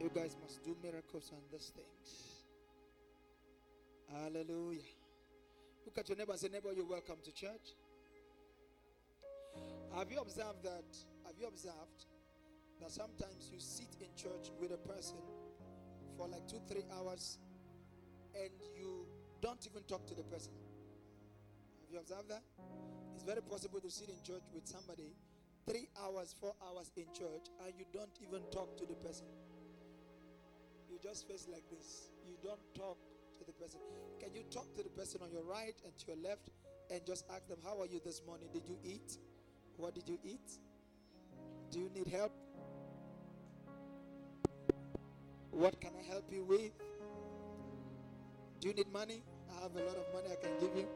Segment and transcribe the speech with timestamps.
[0.00, 2.40] You guys must do miracles on these things.
[4.10, 4.80] Hallelujah.
[5.84, 7.76] Look at your neighbor and say, Neighbor, you're welcome to church.
[9.94, 10.88] Have you observed that?
[11.26, 12.06] Have you observed
[12.80, 15.20] that sometimes you sit in church with a person
[16.16, 17.38] for like two, three hours
[18.34, 19.04] and you
[19.42, 20.52] don't even talk to the person?
[21.82, 22.42] Have you observed that?
[23.14, 25.12] It's very possible to sit in church with somebody
[25.68, 29.26] three hours, four hours in church and you don't even talk to the person.
[31.02, 32.10] Just face like this.
[32.26, 32.98] You don't talk
[33.38, 33.80] to the person.
[34.20, 36.50] Can you talk to the person on your right and to your left
[36.90, 38.48] and just ask them, How are you this morning?
[38.52, 39.16] Did you eat?
[39.76, 40.58] What did you eat?
[41.70, 42.32] Do you need help?
[45.50, 46.72] What can I help you with?
[48.60, 49.22] Do you need money?
[49.50, 50.86] I have a lot of money I can give you.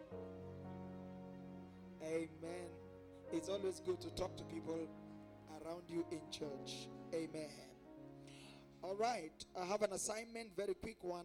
[2.03, 2.69] Amen.
[3.33, 4.79] It's always good to talk to people
[5.65, 6.89] around you in church.
[7.15, 7.74] Amen.
[8.85, 9.33] All right.
[9.59, 11.25] I have an assignment, very quick one.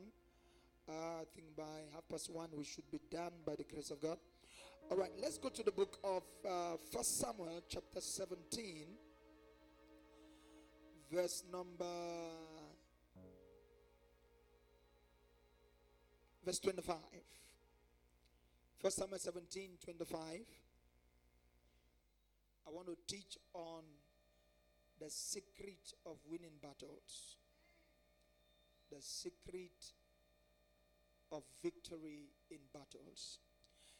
[0.87, 4.01] Uh, I think by half past one we should be done by the grace of
[4.01, 4.17] God.
[4.89, 8.85] All right, let's go to the book of uh, First Samuel, chapter 17,
[11.11, 11.83] verse number
[16.45, 16.95] verse 25.
[18.81, 20.17] First Samuel 17, 25.
[22.65, 23.83] I want to teach on
[25.01, 27.35] the secret of winning battles.
[28.91, 29.71] The secret
[31.31, 33.39] of victory in battles.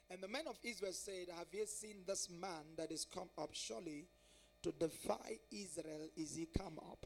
[0.10, 3.50] And the men of Israel said, Have you seen this man that is come up?
[3.54, 4.08] Surely
[4.64, 7.06] to defy Israel is he come up.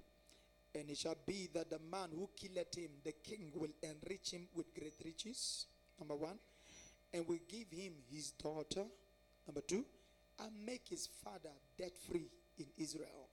[0.73, 4.47] And it shall be that the man who killeth him, the king will enrich him
[4.55, 5.67] with great riches.
[5.99, 6.39] Number one.
[7.13, 8.85] And will give him his daughter.
[9.45, 9.85] Number two.
[10.39, 13.29] And make his father debt free in Israel.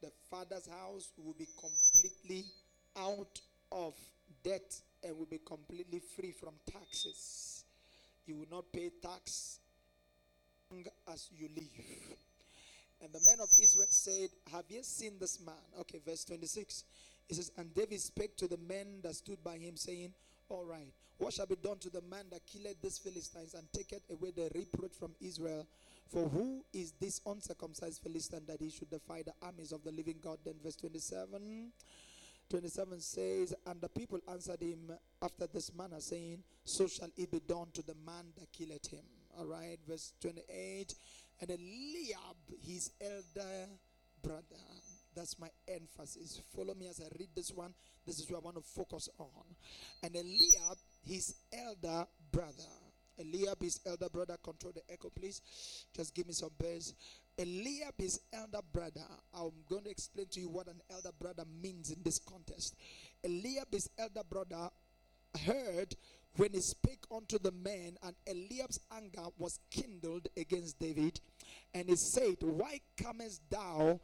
[0.00, 2.44] The father's house will be completely
[2.96, 3.40] out
[3.74, 3.94] of
[4.42, 7.64] debt and will be completely free from taxes.
[8.26, 9.58] You will not pay tax
[11.12, 12.16] as you live.
[13.02, 15.54] And the men of Israel said, Have you seen this man?
[15.80, 16.84] Okay, verse 26.
[17.28, 20.14] It says, And David spake to the men that stood by him, saying,
[20.48, 24.02] All right, what shall be done to the man that killeth these Philistines and taketh
[24.10, 25.66] away the reproach from Israel?
[26.10, 30.18] For who is this uncircumcised Philistine that he should defy the armies of the living
[30.22, 30.38] God?
[30.44, 31.72] Then verse 27.
[32.50, 37.40] 27 says, And the people answered him after this manner, saying, So shall it be
[37.40, 39.04] done to the man that killeth him.
[39.38, 40.94] All right, verse 28.
[41.40, 43.68] And Eliab, his elder
[44.22, 44.62] brother,
[45.14, 46.40] that's my emphasis.
[46.54, 47.74] Follow me as I read this one.
[48.06, 49.44] This is what I want to focus on.
[50.02, 52.70] And Eliab, his elder brother,
[53.18, 55.40] Eliab, his elder brother, control the echo, please.
[55.94, 56.94] Just give me some bass.
[57.38, 59.06] Eliab, his elder brother.
[59.34, 62.76] I'm going to explain to you what an elder brother means in this context.
[63.24, 64.68] Eliab, his elder brother,
[65.44, 65.94] heard
[66.36, 71.20] when he spake unto the men, and Eliab's anger was kindled against David.
[71.72, 74.00] And he said, Why comest thou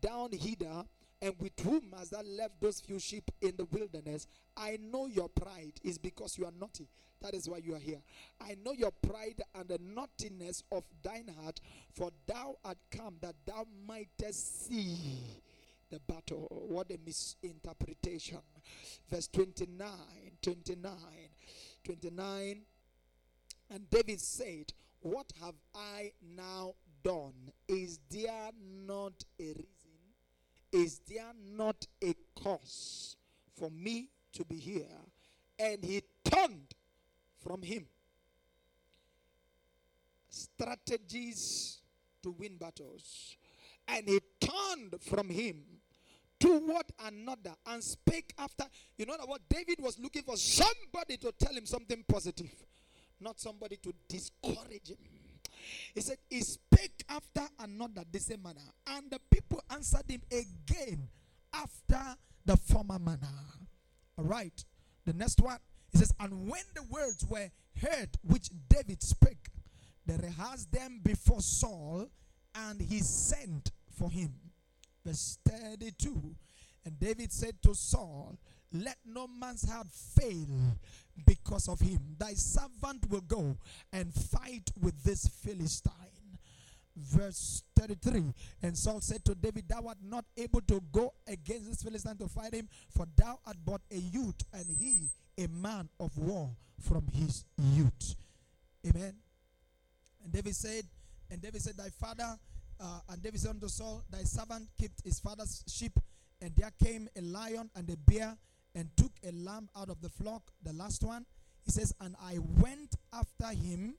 [0.00, 0.84] down hither?
[1.20, 4.26] And with whom hast thou left those few sheep in the wilderness?
[4.56, 6.86] I know your pride is because you are naughty.
[7.20, 8.00] That is why you are here.
[8.40, 11.60] I know your pride and the naughtiness of thine heart,
[11.92, 15.42] for thou art come that thou mightest see
[15.90, 16.46] the battle.
[16.50, 18.38] What a misinterpretation.
[19.10, 19.88] Verse 29,
[20.42, 20.92] 29,
[21.84, 22.62] 29.
[23.70, 27.52] And David said, What have I now done?
[27.66, 28.50] Is there
[28.86, 29.66] not a reason?
[30.72, 33.16] Is there not a cause
[33.58, 34.84] for me to be here?
[35.58, 36.74] And he turned
[37.42, 37.86] from him.
[40.28, 41.78] Strategies
[42.22, 43.36] to win battles.
[43.86, 45.62] And he turned from him
[46.38, 48.64] toward another and spake after.
[48.96, 49.40] You know what?
[49.48, 52.50] David was looking for somebody to tell him something positive,
[53.20, 54.98] not somebody to discourage him.
[55.94, 61.08] He said, He spake after another the same manner, and the people answered him again
[61.52, 63.28] after the former manner.
[64.16, 64.64] All right.
[65.04, 65.58] The next one,
[65.90, 67.50] he says, And when the words were
[67.80, 69.48] heard which David spake,
[70.06, 72.08] they rehearsed them before Saul,
[72.54, 74.32] and he sent for him.
[75.04, 76.34] Verse 32.
[76.84, 78.38] And David said to Saul,
[78.72, 80.46] Let no man's heart fail
[81.26, 82.16] because of him.
[82.18, 83.56] Thy servant will go
[83.92, 85.92] and fight with this Philistine.
[86.96, 88.32] Verse 33.
[88.62, 92.28] And Saul said to David, Thou art not able to go against this Philistine to
[92.28, 95.08] fight him, for thou art but a youth, and he
[95.38, 96.50] a man of war
[96.80, 98.16] from his youth.
[98.86, 99.14] Amen.
[100.22, 100.84] And David said,
[101.30, 102.36] and David said, Thy father,
[102.80, 105.98] uh, and David said unto Saul, Thy servant kept his father's sheep,
[106.40, 108.36] and there came a lion and a bear
[108.74, 111.24] and took a lamb out of the flock, the last one.
[111.64, 113.96] He says, And I went after him,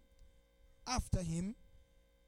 [0.88, 1.56] after him.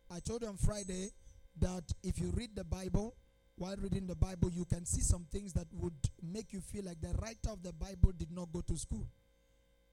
[0.09, 1.11] I told you on Friday
[1.59, 3.15] that if you read the Bible,
[3.61, 5.93] while reading the Bible, you can see some things that would
[6.23, 9.05] make you feel like the writer of the Bible did not go to school.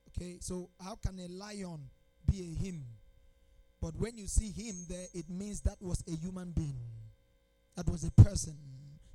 [0.08, 1.78] Okay, so how can a lion
[2.24, 2.82] be a him?
[3.78, 6.78] But when you see him there, it means that was a human being,
[7.76, 8.56] that was a person,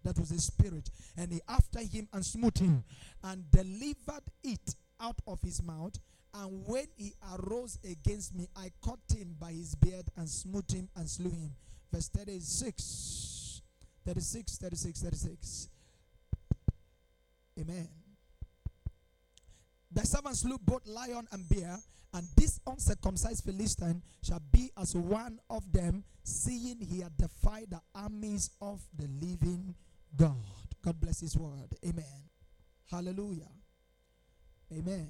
[0.03, 0.88] that was a spirit.
[1.17, 2.83] And he after him and smote him
[3.23, 5.97] and delivered it out of his mouth.
[6.31, 10.89] And when he arose against me, I caught him by his beard and smote him
[10.95, 11.56] and slew him.
[11.91, 13.43] Verse 36.
[14.05, 15.69] 36, 36, 36.
[17.59, 17.88] Amen.
[19.91, 21.77] The servant slew both lion and bear,
[22.13, 27.79] and this uncircumcised Philistine shall be as one of them, seeing he had defied the
[27.94, 29.75] armies of the living
[30.17, 30.35] God.
[30.83, 31.75] God bless his word.
[31.85, 32.29] Amen.
[32.89, 33.49] Hallelujah.
[34.71, 35.09] Amen.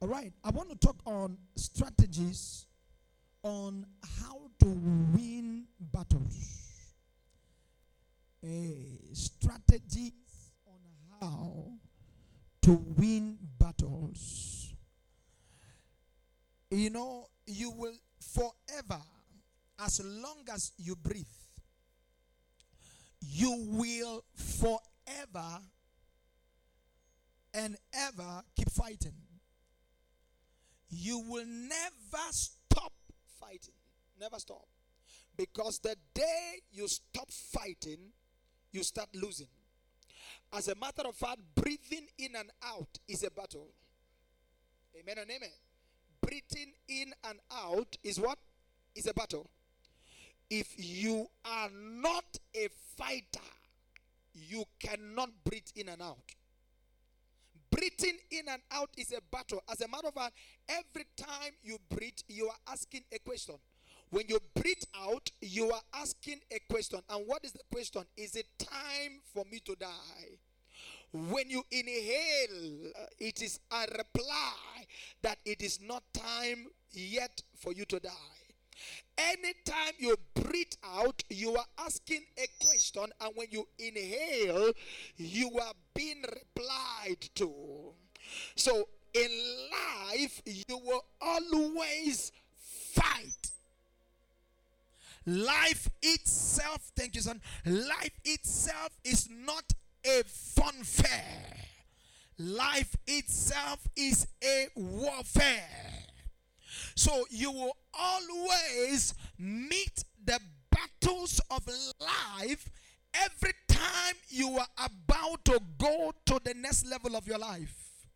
[0.00, 0.32] All right.
[0.44, 2.66] I want to talk on strategies
[3.42, 3.86] on
[4.20, 6.67] how to win battles.
[8.44, 10.12] A strategies
[10.66, 10.80] on
[11.20, 11.72] how
[12.62, 14.74] to win battles.
[16.70, 19.02] You know, you will forever,
[19.78, 21.24] as long as you breathe,
[23.20, 25.60] you will forever
[27.54, 29.14] and ever keep fighting.
[30.90, 32.92] You will never stop
[33.40, 33.74] fighting.
[34.20, 34.66] Never stop.
[35.36, 38.12] Because the day you stop fighting,
[38.72, 39.48] you start losing.
[40.52, 43.68] As a matter of fact, breathing in and out is a battle.
[44.98, 45.50] Amen and amen.
[46.20, 48.38] Breathing in and out is what?
[48.94, 49.48] Is a battle.
[50.50, 52.24] If you are not
[52.54, 53.44] a fighter,
[54.34, 56.16] you cannot breathe in and out.
[57.70, 59.62] Breathing in and out is a battle.
[59.70, 60.34] As a matter of fact,
[60.68, 63.56] every time you breathe, you are asking a question.
[64.10, 67.00] When you breathe out, you are asking a question.
[67.10, 68.02] And what is the question?
[68.16, 70.38] Is it time for me to die?
[71.12, 74.86] When you inhale, uh, it is a reply
[75.22, 78.10] that it is not time yet for you to die.
[79.16, 84.70] Anytime you breathe out, you are asking a question, and when you inhale,
[85.16, 87.52] you are being replied to.
[88.54, 89.30] So in
[89.72, 92.32] life, you will always
[92.92, 93.47] fight.
[95.28, 97.42] Life itself, thank you, son.
[97.66, 99.64] Life itself is not
[100.02, 101.54] a fun fair.
[102.38, 105.68] Life itself is a warfare.
[106.94, 110.40] So you will always meet the
[110.70, 111.68] battles of
[112.00, 112.70] life
[113.12, 118.06] every time you are about to go to the next level of your life.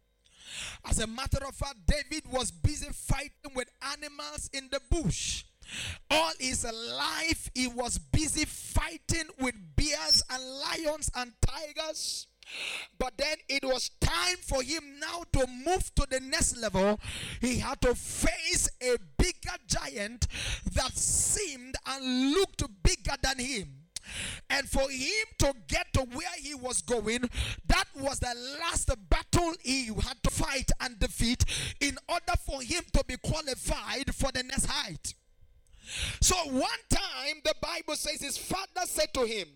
[0.86, 5.44] As a matter of fact, David was busy fighting with animals in the bush.
[6.10, 12.26] All his life, he was busy fighting with bears and lions and tigers.
[12.98, 17.00] But then it was time for him now to move to the next level.
[17.40, 20.26] He had to face a bigger giant
[20.74, 23.82] that seemed and looked bigger than him.
[24.50, 27.30] And for him to get to where he was going,
[27.66, 31.44] that was the last battle he had to fight and defeat
[31.80, 35.14] in order for him to be qualified for the next height.
[36.20, 39.48] So one time the Bible says his father said to him,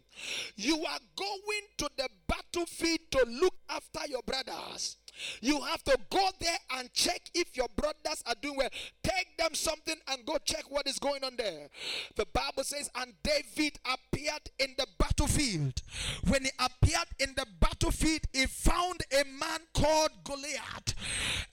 [0.56, 4.96] You are going to the battlefield to look after your brothers.
[5.40, 8.68] You have to go there and check if your brothers are doing well.
[9.02, 11.68] Take them something and go check what is going on there.
[12.16, 15.82] The Bible says, and David appeared in the battlefield.
[16.28, 20.94] When he appeared in the battlefield, he found a man called Goliath.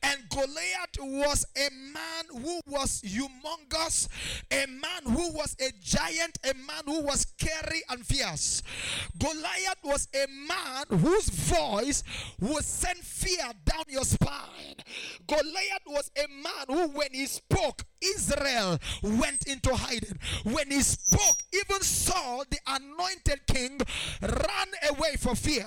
[0.02, 4.08] And Goliath was a man who was humongous,
[4.52, 8.62] a man who was a giant, a man who was scary and fierce.
[9.18, 12.04] Goliath was a man whose voice
[12.40, 14.76] would send fear down your spine.
[15.28, 20.18] Goliath was a man who, when he spoke, Israel went into hiding.
[20.44, 23.80] When he spoke, even Saul, the anointed king,
[24.22, 25.66] ran away for fear.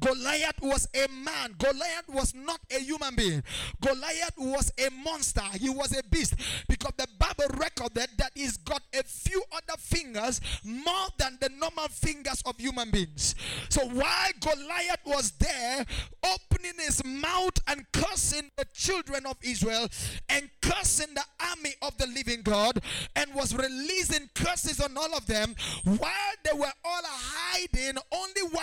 [0.00, 1.54] Goliath was a man.
[1.58, 3.42] Goliath was not a human being.
[3.80, 5.42] Goliath was a monster.
[5.58, 6.34] He was a beast
[6.68, 11.88] because the Bible recorded that he's got a few other fingers more than the normal
[11.88, 13.34] fingers of human beings.
[13.68, 15.84] So while Goliath was there,
[16.24, 19.88] opening his mouth and cursing the children of Israel
[20.28, 22.80] and cursing the army of the living God
[23.16, 26.10] and was releasing curses on all of them while
[26.44, 28.56] they were all hiding only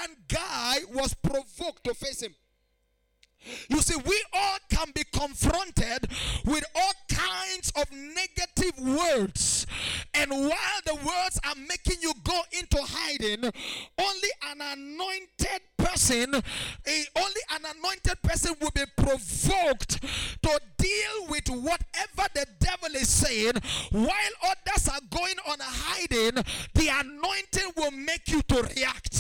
[1.22, 2.36] provoked to face him.
[3.70, 6.08] You see, we all can be confronted
[6.46, 9.68] with all kinds of negative words.
[10.14, 13.44] And while the words are making you go into hiding,
[14.00, 20.02] only an anointed person, a, only an anointed person will be provoked
[20.42, 23.54] to deal with whatever the devil is saying.
[23.92, 29.14] While others are going on hiding, the anointing will make you to react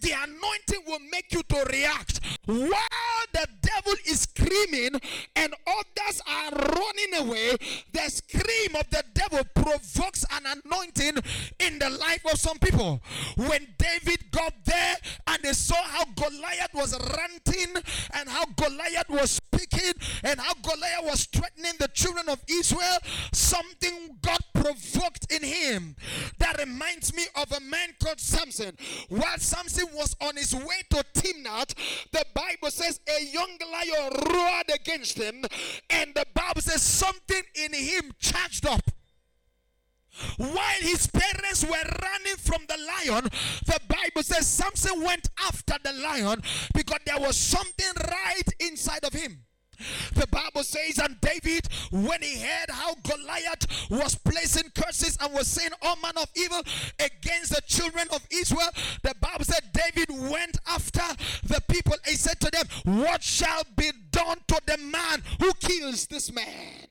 [0.00, 2.20] the anointing will make you to react.
[2.46, 5.00] While the devil is screaming
[5.36, 7.56] and others are running away,
[7.92, 11.22] the scream of the devil provokes an anointing
[11.60, 13.00] in the life of some people.
[13.36, 17.82] When David got there and they saw how Goliath was ranting
[18.14, 19.92] and how Goliath was speaking
[20.24, 22.98] and how Goliath was threatening the children of Israel,
[23.32, 25.96] something got provoked in him.
[26.38, 28.76] That reminds me of a man called Samson.
[29.08, 31.74] While Samson was on his way to Timnath,
[32.12, 35.44] the Bible says a young lion roared against him,
[35.90, 38.82] and the Bible says something in him charged up.
[40.36, 41.70] While his parents were
[42.02, 43.24] running from the lion,
[43.66, 46.42] the Bible says Samson went after the lion
[46.74, 49.44] because there was something right inside of him.
[50.14, 55.46] The Bible says, and David, when he heard how Goliath was placing curses and was
[55.46, 56.62] saying all manner of evil
[56.98, 58.70] against the children of Israel,
[59.02, 61.02] the Bible said David went after
[61.44, 61.94] the people.
[62.06, 62.66] He said to them,
[63.02, 66.86] What shall be done to the man who kills this man?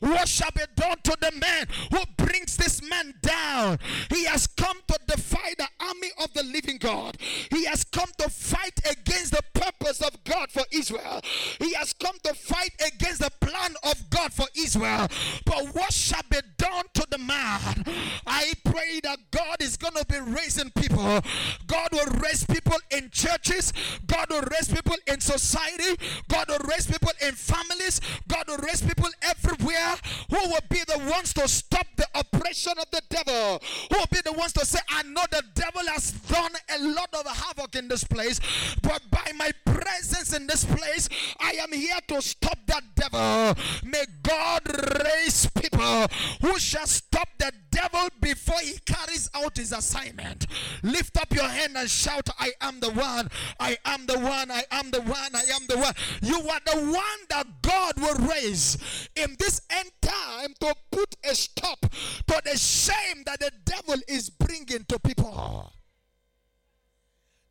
[0.00, 3.78] What shall be done to the man who brings this man down?
[4.10, 7.16] He has come to defy the army of the living God.
[7.50, 11.20] He has come to fight against the purpose of God for Israel.
[11.58, 15.08] He has come to fight against the plan of God for Israel.
[15.44, 17.84] But what shall be done to the man?
[18.26, 21.20] I pray that God is going to be raising people.
[21.66, 23.72] God will raise people in churches.
[24.06, 25.96] God will raise people in society.
[26.28, 28.00] God will raise people in families.
[28.28, 29.96] God will raise people everywhere everywhere
[30.30, 34.20] who will be the ones to stop the oppression of the devil, who will be
[34.24, 37.88] the ones to say, I know the devil has done a lot of havoc in
[37.88, 38.40] this place,
[38.82, 41.08] but by my presence in this place,
[41.40, 43.56] I am here to stop that devil.
[43.84, 44.62] May God
[45.04, 46.06] raise people
[46.40, 50.46] who shall stop the devil before he carries out his assignment.
[50.82, 53.28] Lift up your hand and shout, I am the one,
[53.58, 55.92] I am the one, I am the one, I am the one.
[56.20, 61.34] You are the one that God will raise in this end time to put a
[61.34, 65.32] stop to the shame that the devil is bringing to people.
[65.34, 65.70] Ah.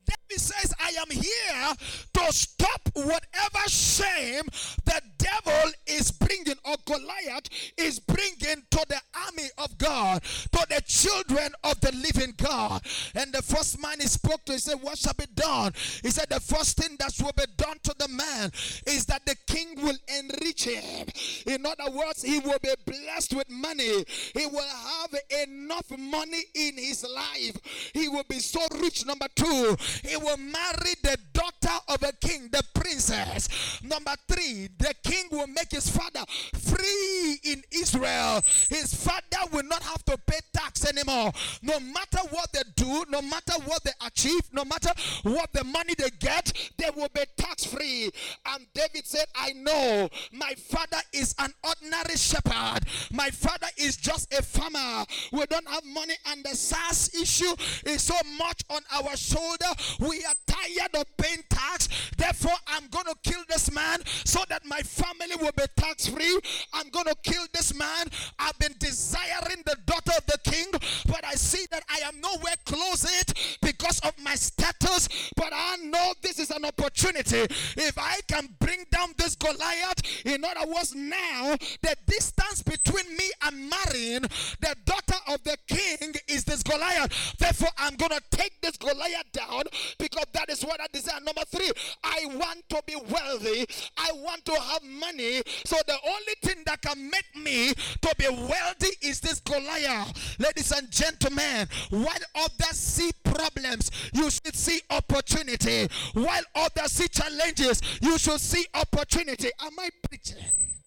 [0.05, 1.75] David says, I am here
[2.13, 4.43] to stop whatever shame
[4.85, 10.81] the devil is bringing, or Goliath is bringing to the army of God, to the
[10.85, 12.81] children of the living God.
[13.15, 15.73] And the first man he spoke to, he said, What shall be done?
[16.01, 18.51] He said, The first thing that will be done to the man
[18.87, 21.07] is that the king will enrich him.
[21.47, 24.05] In other words, he will be blessed with money.
[24.33, 25.15] He will have
[25.47, 27.57] enough money in his life.
[27.93, 29.05] He will be so rich.
[29.05, 33.47] Number two, he will marry the daughter of a king, the princess.
[33.83, 36.21] Number three, the king will make his father
[36.53, 38.41] free in Israel.
[38.69, 41.31] His father will not have to pay tax anymore.
[41.61, 44.91] No matter what they do, no matter what they achieve, no matter
[45.23, 48.09] what the money they get, they will be tax free.
[48.47, 52.81] And David said, I know my father is an ordinary shepherd.
[53.11, 55.05] My father is just a farmer.
[55.31, 57.53] We don't have money, and the SARS issue
[57.85, 59.71] is so much on our shoulder.
[59.99, 61.87] We are tired of paying tax.
[62.17, 66.39] Therefore, I'm going to kill this man so that my family will be tax free.
[66.73, 68.07] I'm going to kill this man.
[68.39, 70.67] I've been desiring the daughter of the king,
[71.07, 75.09] but I see that I am nowhere close it because of my status.
[75.35, 77.45] But I know this is an opportunity.
[77.77, 83.31] If I can bring down this Goliath, in other words, now the distance between me
[83.43, 87.35] and marrying the daughter of the king is this Goliath.
[87.37, 89.63] Therefore, I'm going to take this Goliath down
[89.97, 91.19] because that is what I desire.
[91.21, 91.71] Number three,
[92.03, 93.65] I want to be wealthy.
[93.97, 95.41] I want to have money.
[95.65, 100.39] So the only thing that can make me to be wealthy is this Goliath.
[100.39, 105.87] Ladies and gentlemen, while others see problems, you should see opportunity.
[106.13, 109.49] While others see challenges, you should see opportunity.
[109.61, 110.80] Am I preaching?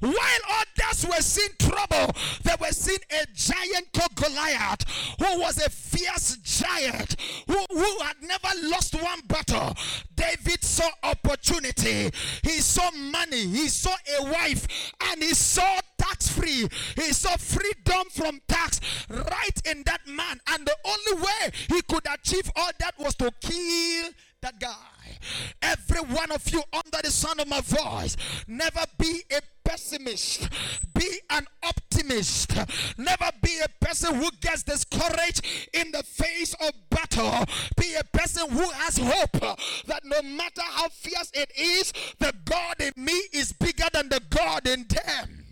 [0.00, 0.14] While
[0.50, 4.84] others were seeing trouble, they were seeing a giant called Goliath,
[5.18, 7.16] who was a fierce giant,
[7.46, 9.74] who, who had never lost one battle.
[10.14, 12.10] David saw opportunity,
[12.42, 14.66] he saw money, he saw a wife,
[15.10, 16.68] and he saw tax free.
[16.96, 20.40] He saw freedom from tax right in that man.
[20.48, 24.10] And the only way he could achieve all that was to kill
[24.44, 25.18] that guy.
[25.62, 30.48] Every one of you under the sound of my voice, never be a pessimist,
[30.94, 32.54] be an optimist.
[32.98, 37.46] Never be a person who gets discouraged in the face of battle.
[37.80, 42.76] Be a person who has hope that no matter how fierce it is, the God
[42.80, 45.43] in me is bigger than the God in them.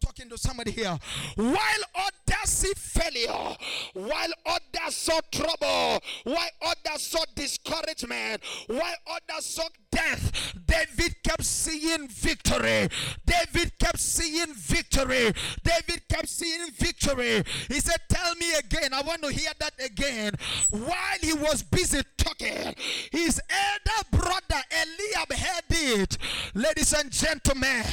[0.00, 0.98] Talking to somebody here.
[1.36, 3.56] While others see failure,
[3.94, 12.08] while others saw trouble, while others saw discouragement, while others saw death, David kept seeing
[12.08, 12.88] victory.
[13.26, 15.32] David kept seeing victory.
[15.62, 17.42] David kept seeing victory.
[17.68, 18.92] He said, Tell me again.
[18.92, 20.34] I want to hear that again.
[20.70, 22.74] While he was busy talking,
[23.10, 26.18] his elder brother Eliab heard it.
[26.54, 27.84] Ladies and gentlemen,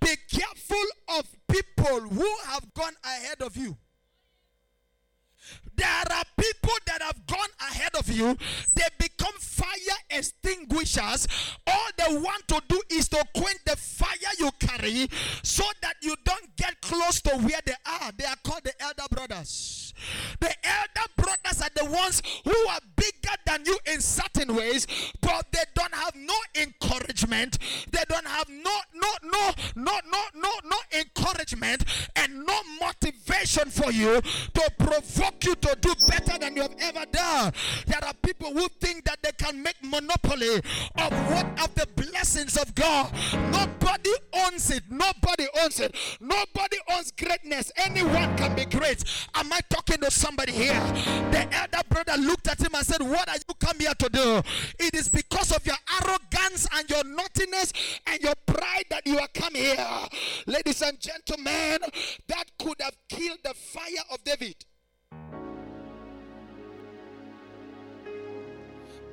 [0.00, 3.76] be careful of people who have gone ahead of you.
[5.76, 8.36] There are people that have gone ahead of you.
[8.74, 11.26] They become fire extinguishers.
[11.66, 15.08] All they want to do is to quench the fire you carry
[15.42, 18.12] so that you don't get close to where they are.
[18.16, 19.94] They are called the elder brothers.
[20.40, 24.86] The elder brothers are the ones who are bigger than you in certain ways,
[25.20, 27.58] but they don't have no encouragement.
[27.90, 31.84] They don't have no, no, no, no, no, no, no encouragement
[32.16, 37.04] and no motivation for you to provoke you to do better than you have ever
[37.10, 37.52] done.
[37.86, 42.56] There are people who think that they can make monopoly of what of the blessings
[42.56, 43.12] of God.
[43.50, 44.84] Nobody owns it.
[44.90, 45.94] Nobody owns it.
[46.20, 47.72] Nobody owns greatness.
[47.76, 49.04] Anyone can be great.
[49.34, 50.80] Am I talking to somebody here?
[51.30, 54.42] The elder brother looked at him and said, What are you come here to do?
[54.78, 57.72] It is because of your arrogance and your naughtiness
[58.06, 59.86] and your pride that you are come here.
[60.46, 61.78] Ladies and gentlemen,
[62.28, 64.56] that could have killed the fire of David.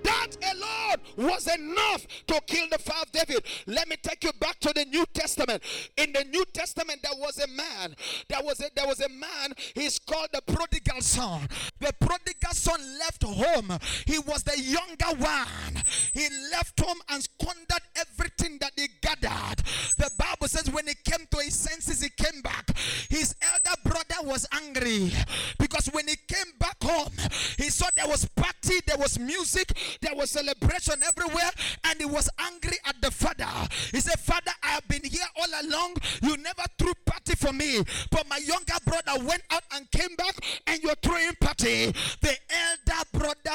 [0.04, 3.44] That alone was enough to kill the of David.
[3.68, 5.64] Let me take you back to the New Testament.
[5.98, 7.96] In the New Testament, there was a man.
[8.30, 9.54] There was a, there was a man.
[9.74, 11.48] He's called the prodigal son.
[11.80, 13.78] The prodigal son left home.
[14.06, 15.84] He was the younger one.
[16.14, 19.64] He left home and squandered everything that he gathered.
[19.98, 22.78] The Bible says when he came to his senses, he came back.
[23.10, 25.12] His elder brother was angry
[25.60, 27.12] because when he came back home,
[27.58, 31.52] he saw there was party, there was music, there was celebration everywhere,
[31.86, 33.48] and he was angry at the father.
[33.92, 35.96] He said, Father, I have been here all along.
[36.22, 37.82] You never threw party for me.
[38.12, 40.36] But my younger brother went out and came back,
[40.68, 41.92] and you're throwing party.
[42.22, 42.93] The elder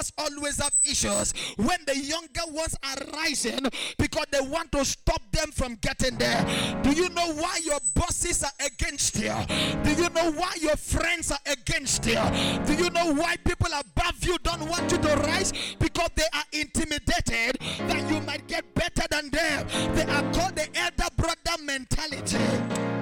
[0.09, 3.61] brothers always have issues when the younger ones are rising
[3.99, 6.45] because they want to stop them from getting there.
[6.83, 9.35] Do you know why your bosses are against you?
[9.83, 12.21] Do you know why your friends are against you?
[12.67, 15.53] Do you know why people above you don't want you to rise?
[15.79, 19.67] Because they are intimidated that you might get better than them.
[19.95, 22.39] They are called the elder brother mentality.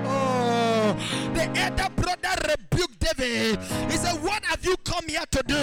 [0.08, 0.96] Oh,
[1.34, 3.58] the elder brother rebuked David.
[3.90, 5.54] He said, have you come here to do?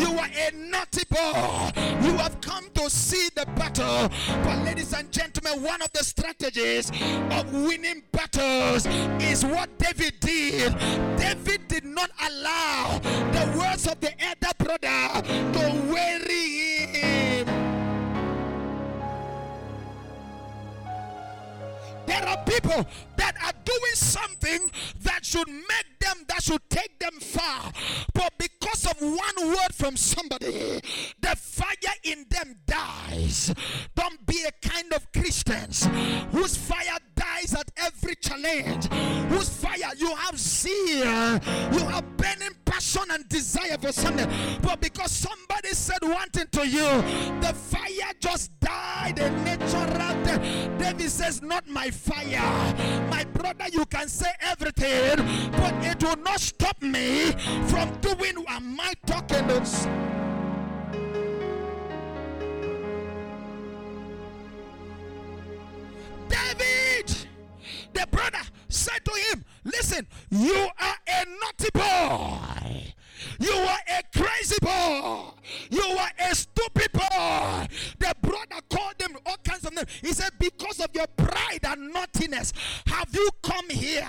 [0.00, 1.70] You are a naughty boy.
[2.02, 4.08] You have come to see the battle.
[4.44, 6.90] But, ladies and gentlemen, one of the strategies
[7.30, 8.86] of winning battles
[9.20, 10.72] is what David did.
[11.16, 17.46] David did not allow the words of the elder brother to weary him.
[22.06, 22.86] There are people
[23.22, 24.70] that are doing something
[25.02, 27.72] that should make them, that should take them far.
[28.14, 30.80] But because of one word from somebody,
[31.20, 33.54] the fire in them dies.
[33.94, 35.88] Don't be a kind of Christians
[36.32, 38.88] whose fire dies at every challenge,
[39.28, 41.38] whose fire you have zeal,
[41.72, 44.28] you have burning passion and desire for something.
[44.62, 46.88] But because somebody said one thing to you,
[47.40, 49.86] the fire just died a natural
[50.24, 50.78] death.
[50.78, 53.11] David says, Not my fire.
[53.12, 55.16] My brother, you can say everything,
[55.52, 57.32] but it will not stop me
[57.68, 58.42] from doing.
[58.48, 59.46] Am I talking?
[66.26, 67.08] David,
[67.92, 72.94] the brother said to him, Listen, you are a naughty boy.
[73.38, 75.32] You are a crazy boy.
[75.70, 77.66] You are a stupid boy.
[77.98, 79.88] The brother called him all kinds of names.
[80.00, 82.52] He said, Because of your pride and naughtiness,
[82.86, 84.08] have you come here?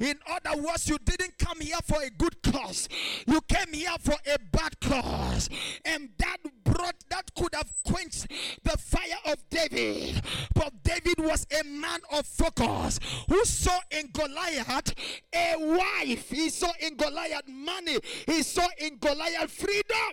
[0.00, 2.88] In other words, you didn't come here for a good cause,
[3.26, 5.48] you came here for a bad cause.
[5.84, 8.28] And that brought, that could have quenched
[8.62, 10.22] the fire of David.
[10.54, 14.94] But David was a man of focus who saw in Goliath
[15.34, 20.12] a wife, he saw in Goliath money, he saw in Goliath freedom.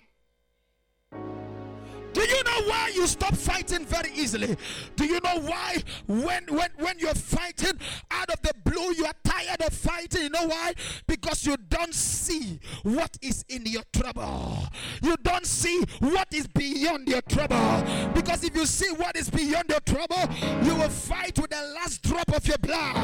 [2.16, 4.56] Do you know why you stop fighting very easily?
[4.96, 7.78] Do you know why when when when you're fighting
[8.10, 10.22] out of the blue you are tired of fighting?
[10.22, 10.72] You know why?
[11.06, 14.66] Because you don't see what is in your trouble.
[15.02, 17.84] You don't see what is beyond your trouble.
[18.14, 22.02] Because if you see what is beyond your trouble, you will fight with the last
[22.02, 22.96] drop of your blood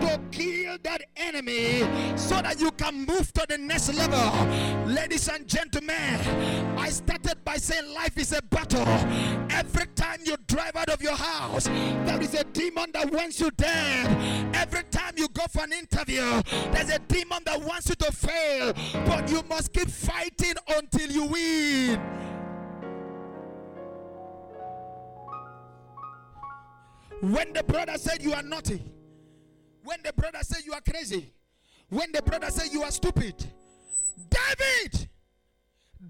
[0.00, 1.80] to kill that enemy
[2.16, 4.86] so that you can move to the next level.
[4.86, 6.20] Ladies and gentlemen,
[6.78, 8.86] I started by saying life is a battle.
[9.50, 13.50] Every time you drive out of your house, there is a demon that wants you
[13.52, 14.54] dead.
[14.54, 18.72] Every time you go for an interview, there's a demon that wants you to fail.
[19.04, 22.00] But you must keep fighting until you win.
[27.20, 28.82] When the brother said you are naughty,
[29.82, 31.32] when the brother said you are crazy,
[31.88, 33.34] when the brother said you are stupid,
[34.28, 35.08] David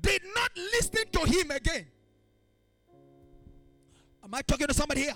[0.01, 1.87] did not listen to him again.
[4.25, 5.15] Am I talking to somebody here?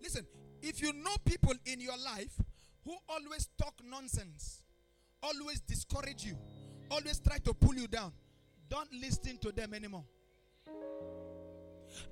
[0.00, 0.24] Listen,
[0.62, 2.40] if you know people in your life
[2.84, 4.62] who always talk nonsense,
[5.20, 6.36] always discourage you,
[6.88, 8.12] always try to pull you down,
[8.68, 10.04] don't listen to them anymore.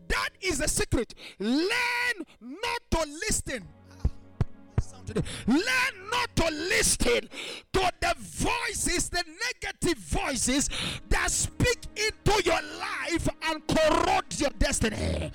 [0.08, 1.14] That is the secret.
[1.38, 3.64] Learn not to listen
[5.46, 7.28] Learn not to listen
[7.72, 9.24] to the voices, the
[9.62, 10.68] negative voices
[11.08, 15.30] that speak into your life and corrode your destiny.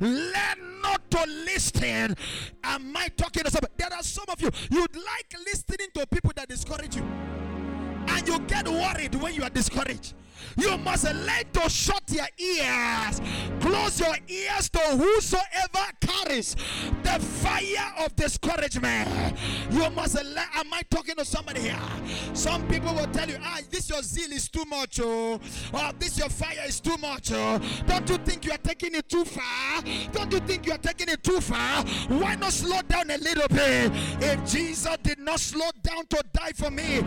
[0.00, 2.16] Learn not to listen.
[2.64, 3.72] Am I talking to somebody?
[3.76, 7.02] There are some of you, you'd like listening to people that discourage you.
[7.02, 10.14] And you get worried when you are discouraged.
[10.56, 13.20] You must learn to shut your ears.
[13.60, 16.56] Close your ears to whosoever carries
[17.02, 19.36] the fire of discouragement.
[19.70, 20.46] You must learn.
[20.54, 21.78] Am I talking to somebody here?
[22.32, 25.40] Some people will tell you, ah, this your zeal is too much, oh,
[25.72, 27.60] or this your fire is too much, oh.
[27.86, 29.82] Don't you think you are taking it too far?
[30.12, 31.84] Don't you think you are taking it too far?
[32.08, 33.92] Why not slow down a little bit?
[34.20, 37.00] If Jesus did not slow down to die for me,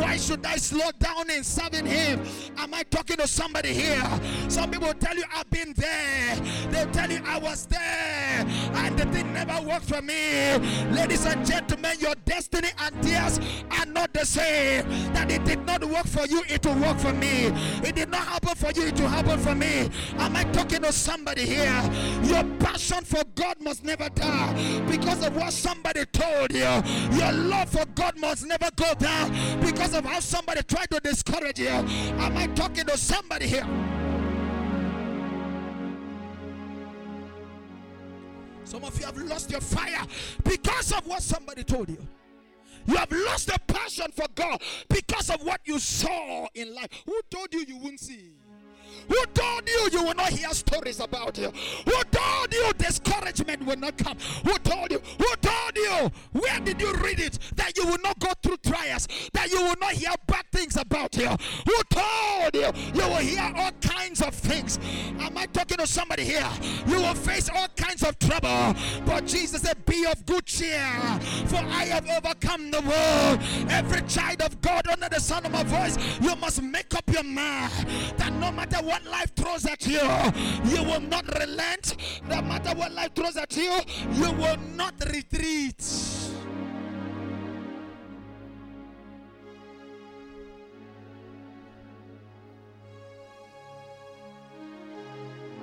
[0.00, 2.22] why should I slow down in serving Him?
[2.58, 4.02] Am I talking to somebody here?
[4.48, 6.36] Some people tell you I've been there.
[6.70, 10.58] They'll tell you I was there, and the thing never worked for me.
[10.90, 13.40] Ladies and gentlemen, your destiny and theirs
[13.70, 14.88] are not the same.
[15.12, 17.46] That it did not work for you, it will work for me.
[17.82, 19.90] It did not happen for you, it will happen for me.
[20.18, 21.82] Am I talking to somebody here?
[22.22, 26.82] Your passion for God must never die because of what somebody told you.
[27.18, 31.58] Your love for God must never go down because of how somebody tried to discourage
[31.58, 31.68] you.
[31.68, 33.66] Am I talking to somebody here?
[38.64, 40.06] Some of you have lost your fire
[40.44, 41.98] because of what somebody told you.
[42.86, 46.88] You have lost the passion for God because of what you saw in life.
[47.06, 48.32] Who told you you wouldn't see?
[49.08, 51.52] Who told you you will not hear stories about you?
[51.84, 54.16] Who told you discouragement will not come?
[54.44, 55.00] Who told you?
[55.18, 56.10] Who told you?
[56.32, 57.38] Where did you read it?
[57.56, 61.16] That you will not go through trials, that you will not hear bad things about
[61.16, 61.28] you.
[61.28, 62.70] Who told you?
[62.94, 64.78] You will hear all kinds of things.
[65.20, 66.48] Am I talking to somebody here?
[66.86, 68.74] You will face all kinds of trouble.
[69.06, 70.88] But Jesus said, Be of good cheer,
[71.46, 73.70] for I have overcome the world.
[73.70, 77.24] Every child of God under the sound of my voice, you must make up your
[77.24, 77.72] mind
[78.16, 80.00] that no matter what life throws at you,
[80.64, 81.96] you will not relent.
[82.28, 83.80] No matter what life throws at you,
[84.12, 85.82] you will not retreat.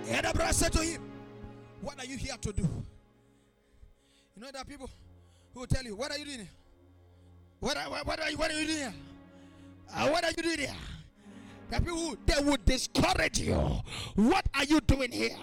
[0.09, 1.01] And the brother said to him,
[1.81, 2.61] What are you here to do?
[2.61, 4.89] You know, there are people
[5.53, 6.47] who will tell you, What are you doing?
[7.59, 8.93] What are, what are, what are you doing here?
[9.93, 10.75] Uh, what are you doing here?
[11.69, 13.55] People they would discourage you.
[14.15, 15.35] What are you doing here?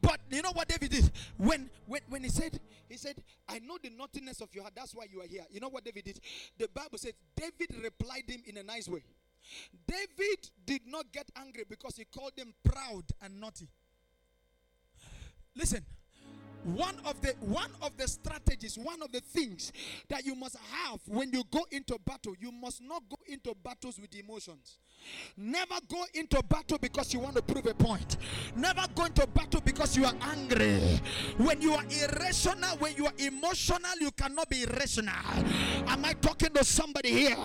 [0.00, 1.10] But you know what David did?
[1.36, 3.16] When, when when he said, he said,
[3.48, 5.44] I know the naughtiness of your heart, that's why you are here.
[5.50, 6.20] You know what David did?
[6.58, 9.02] The Bible says David replied him in a nice way.
[9.86, 13.68] David did not get angry because he called him proud and naughty.
[15.56, 15.84] Listen,
[16.64, 19.72] one of the one of the strategies one of the things
[20.08, 23.98] that you must have when you go into battle you must not go into battles
[23.98, 24.78] with emotions
[25.36, 28.16] never go into battle because you want to prove a point.
[28.56, 31.00] Never go into battle because you are angry.
[31.36, 35.14] When you are irrational when you are emotional you cannot be irrational.
[35.86, 37.36] Am i talking to somebody here?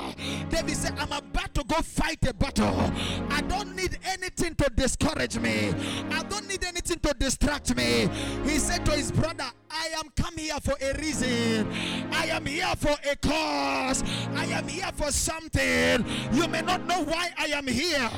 [0.50, 2.92] David said i'm about to go fight a battle.
[3.30, 5.74] I don't need anything to discourage me.
[6.12, 8.10] I don't need anything to distract me.
[8.44, 11.68] He said to his brother, I am come here for a reason.
[12.12, 14.04] I am here for a cause.
[14.36, 16.06] I am here for something.
[16.32, 18.10] You may not know why I am here,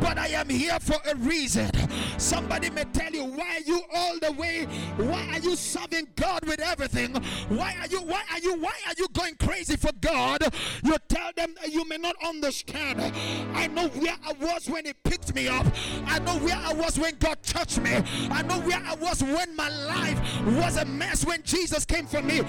[0.00, 1.70] but I am here for a reason.
[2.18, 4.64] Somebody may tell you, why you all the way?
[4.96, 7.14] Why are you serving God with everything?
[7.48, 10.42] Why are you, why are you, why are you going crazy for God?
[10.82, 13.00] You tell them you may not understand.
[13.54, 15.66] I know where I was when He picked me up.
[16.06, 18.02] I know where I was when God touched me.
[18.30, 22.22] I know where I was when my life was a mess when Jesus came for
[22.22, 22.40] me.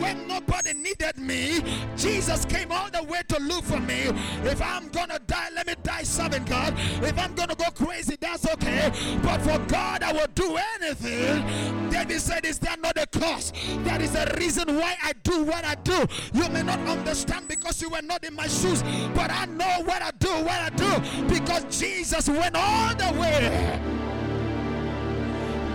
[0.00, 1.62] When nobody needed me,
[1.96, 4.10] Jesus came all the way to look for me.
[4.44, 6.74] If I'm gonna die, let me die serving God.
[7.02, 8.92] If I'm gonna go crazy, that's okay.
[9.22, 11.90] But for God, I will do anything.
[11.90, 13.52] David said, Is there not a cause?
[13.84, 16.06] That is the reason why I do what I do.
[16.32, 18.82] You may not understand because you were not in my shoes,
[19.14, 24.03] but I know what I do, what I do, because Jesus went all the way.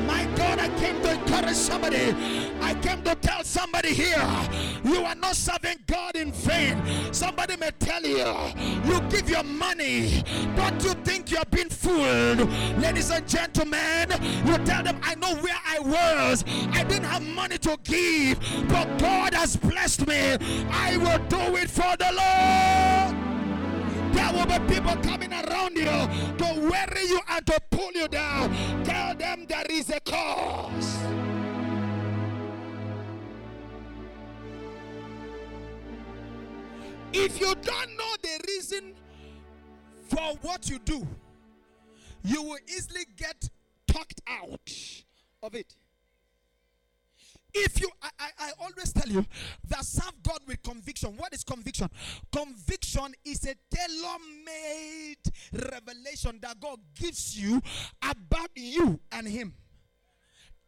[0.10, 2.16] My God, I came to encourage somebody.
[2.62, 4.28] I came to tell somebody here
[4.84, 6.82] you are not serving God in vain.
[7.14, 8.26] Somebody may tell you,
[8.86, 10.24] you give your money.
[10.56, 12.40] Don't you think you're being fooled?
[12.80, 14.10] Ladies and gentlemen,
[14.48, 16.44] you tell them, I know where I was.
[16.74, 20.38] I didn't have money to give, but God has blessed me.
[20.72, 23.39] I will do it for the Lord.
[24.14, 28.52] There will be people coming around you to worry you and to pull you down.
[28.84, 30.98] Tell them there is a cause.
[37.12, 38.94] If you don't know the reason
[40.08, 41.08] for what you do,
[42.24, 43.50] you will easily get
[43.88, 44.72] talked out
[45.42, 45.76] of it.
[47.54, 49.26] If you, I, I, I, always tell you
[49.68, 51.16] that serve God with conviction.
[51.18, 51.90] What is conviction?
[52.32, 57.62] Conviction is a tailor made revelation that God gives you
[58.04, 59.54] about you and Him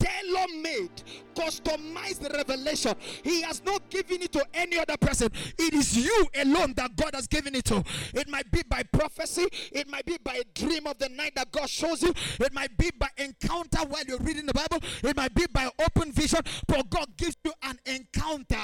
[0.02, 1.04] tailor made,
[1.36, 2.94] customized revelation.
[3.24, 5.30] He has not given it to any other person.
[5.58, 7.84] It is you alone that God has given it to.
[8.14, 11.52] It might be by prophecy, it might be by a dream of the night that
[11.52, 15.34] God shows you, it might be by encounter while you're reading the Bible, it might
[15.34, 18.56] be by open vision, but God gives you an encounter.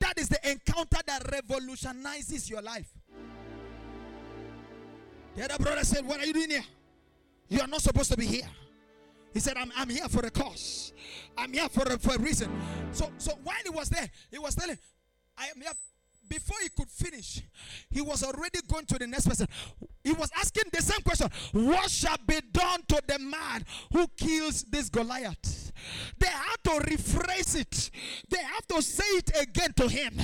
[0.00, 2.88] That is the encounter that revolutionizes your life.
[5.36, 6.64] The other brother said, What are you doing here?
[7.48, 8.48] You are not supposed to be here.
[9.32, 10.92] He said, I'm, I'm here for a cause.
[11.36, 12.50] I'm here for a, for a reason.
[12.92, 14.78] So, so while he was there, he was telling,
[15.36, 15.72] I am here.
[16.28, 17.42] Before he could finish,
[17.90, 19.46] he was already going to the next person.
[20.04, 24.62] He was asking the same question What shall be done to the man who kills
[24.64, 25.72] this Goliath?
[26.18, 27.90] They have to rephrase it.
[28.28, 30.14] They have to say it again to him.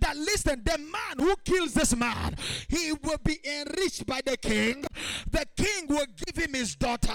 [0.00, 2.36] That listen, the man who kills this man,
[2.68, 4.84] he will be enriched by the king.
[5.30, 7.12] The king will give him his daughter,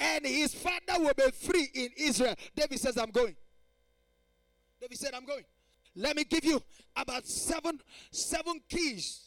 [0.00, 2.34] and his father will be free in Israel.
[2.54, 3.36] David says, I'm going.
[4.80, 5.44] David said, I'm going.
[5.96, 6.62] Let me give you
[6.96, 7.80] about seven,
[8.10, 9.24] seven keys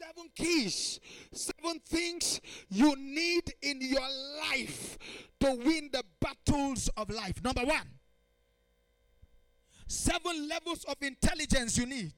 [0.00, 1.00] seven keys,
[1.32, 4.08] seven things you need in your
[4.50, 4.98] life
[5.40, 7.42] to win the battles of life.
[7.42, 7.88] Number one,
[9.86, 12.12] seven levels of intelligence you need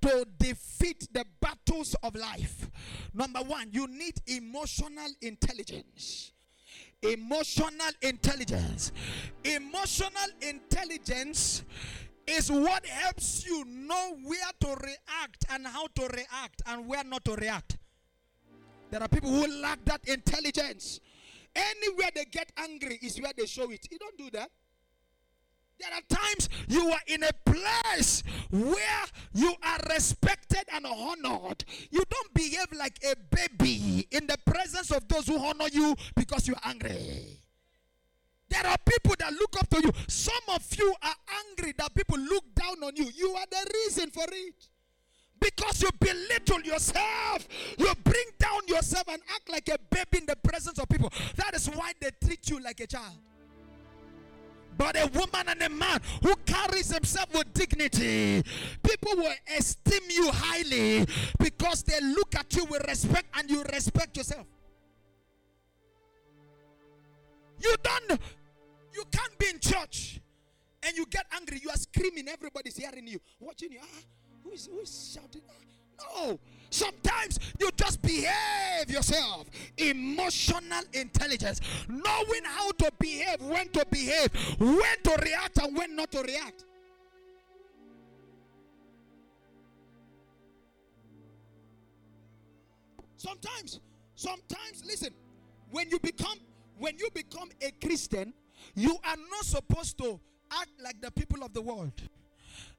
[0.00, 2.70] to defeat the battles of life.
[3.12, 6.32] Number one, you need emotional intelligence.
[7.02, 8.92] Emotional intelligence.
[9.44, 11.62] Emotional intelligence
[12.26, 17.24] is what helps you know where to react and how to react and where not
[17.24, 17.78] to react.
[18.90, 21.00] There are people who lack that intelligence.
[21.54, 23.86] Anywhere they get angry is where they show it.
[23.90, 24.50] You don't do that.
[25.78, 31.64] There are times you are in a place where you are respected and honored.
[31.90, 36.48] You don't behave like a baby in the presence of those who honor you because
[36.48, 37.42] you're angry.
[38.48, 39.92] There are people that look up to you.
[40.06, 41.14] Some of you are
[41.50, 43.08] angry that people look down on you.
[43.16, 44.68] You are the reason for it.
[45.38, 50.36] Because you belittle yourself, you bring down yourself and act like a baby in the
[50.36, 51.12] presence of people.
[51.36, 53.18] That is why they treat you like a child.
[54.78, 58.42] But a woman and a man who carries himself with dignity,
[58.82, 61.06] people will esteem you highly
[61.38, 64.46] because they look at you with respect and you respect yourself.
[67.66, 68.20] You don't
[68.94, 70.20] You can't be in church
[70.84, 71.60] and you get angry.
[71.62, 72.28] You are screaming.
[72.28, 73.80] Everybody's hearing you, watching you.
[73.82, 74.02] Ah,
[74.44, 75.42] who is who is shouting?
[75.48, 76.38] Ah, no.
[76.70, 79.46] Sometimes you just behave yourself.
[79.78, 81.60] Emotional intelligence.
[81.88, 86.64] Knowing how to behave, when to behave, when to react, and when not to react.
[93.16, 93.80] Sometimes,
[94.14, 95.10] sometimes, listen,
[95.70, 96.38] when you become
[96.78, 98.32] when you become a Christian,
[98.74, 101.92] you are not supposed to act like the people of the world.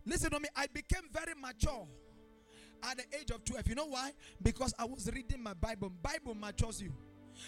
[0.05, 1.87] Listen to me, I became very mature
[2.83, 3.67] at the age of 12.
[3.67, 4.11] You know why?
[4.41, 5.91] Because I was reading my Bible.
[6.01, 6.93] Bible matures you.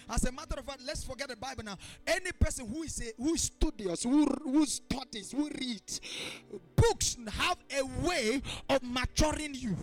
[0.09, 1.77] As a matter of fact, let's forget the Bible now.
[2.05, 5.99] Any person who is a, who is studious, who, who studies, who reads,
[6.81, 9.75] books have a way of maturing you.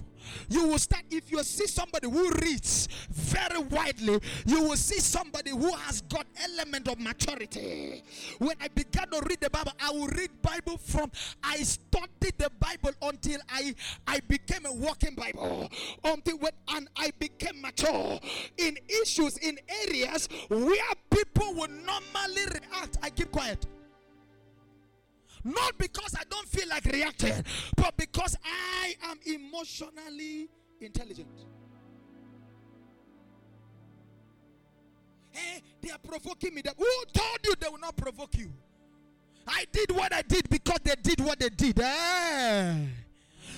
[0.49, 5.51] You will start, if you see somebody who reads very widely, you will see somebody
[5.51, 8.03] who has got element of maturity.
[8.39, 11.11] When I began to read the Bible, I will read Bible from,
[11.43, 13.75] I studied the Bible until I,
[14.07, 15.71] I became a walking Bible.
[16.05, 18.19] Until when, and I became mature
[18.59, 22.99] in issues, in areas where people would normally react.
[23.03, 23.65] I keep quiet.
[25.47, 27.33] Not because I don't feel like reacting,
[27.77, 30.49] but because I am emotionally
[30.81, 31.29] intelligent.
[35.31, 36.63] Hey, they are provoking me.
[36.77, 38.51] Who told you they will not provoke you?
[39.47, 41.79] I did what I did because they did what they did.
[41.79, 42.75] Eh?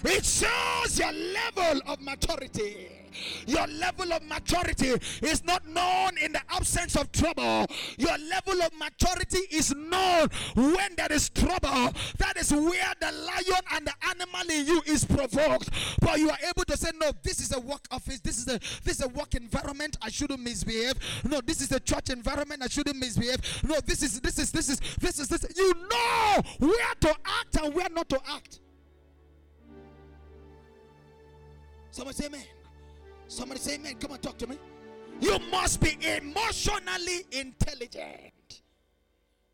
[0.04, 2.97] It shows your level of maturity.
[3.46, 7.66] Your level of maturity is not known in the absence of trouble.
[7.98, 11.92] Your level of maturity is known when there is trouble.
[12.18, 15.70] That is where the lion and the animal in you is provoked.
[16.00, 18.58] But you are able to say, No, this is a work office, this is a
[18.84, 20.94] this is a work environment, I shouldn't misbehave.
[21.24, 23.40] No, this is a church environment, I shouldn't misbehave.
[23.64, 25.46] No, this is this is this is this is this.
[25.56, 28.60] You know where to act and where not to act.
[31.90, 32.42] Someone say amen.
[33.28, 33.94] Somebody say amen.
[34.00, 34.58] Come on, talk to me.
[35.20, 38.62] You must be emotionally intelligent.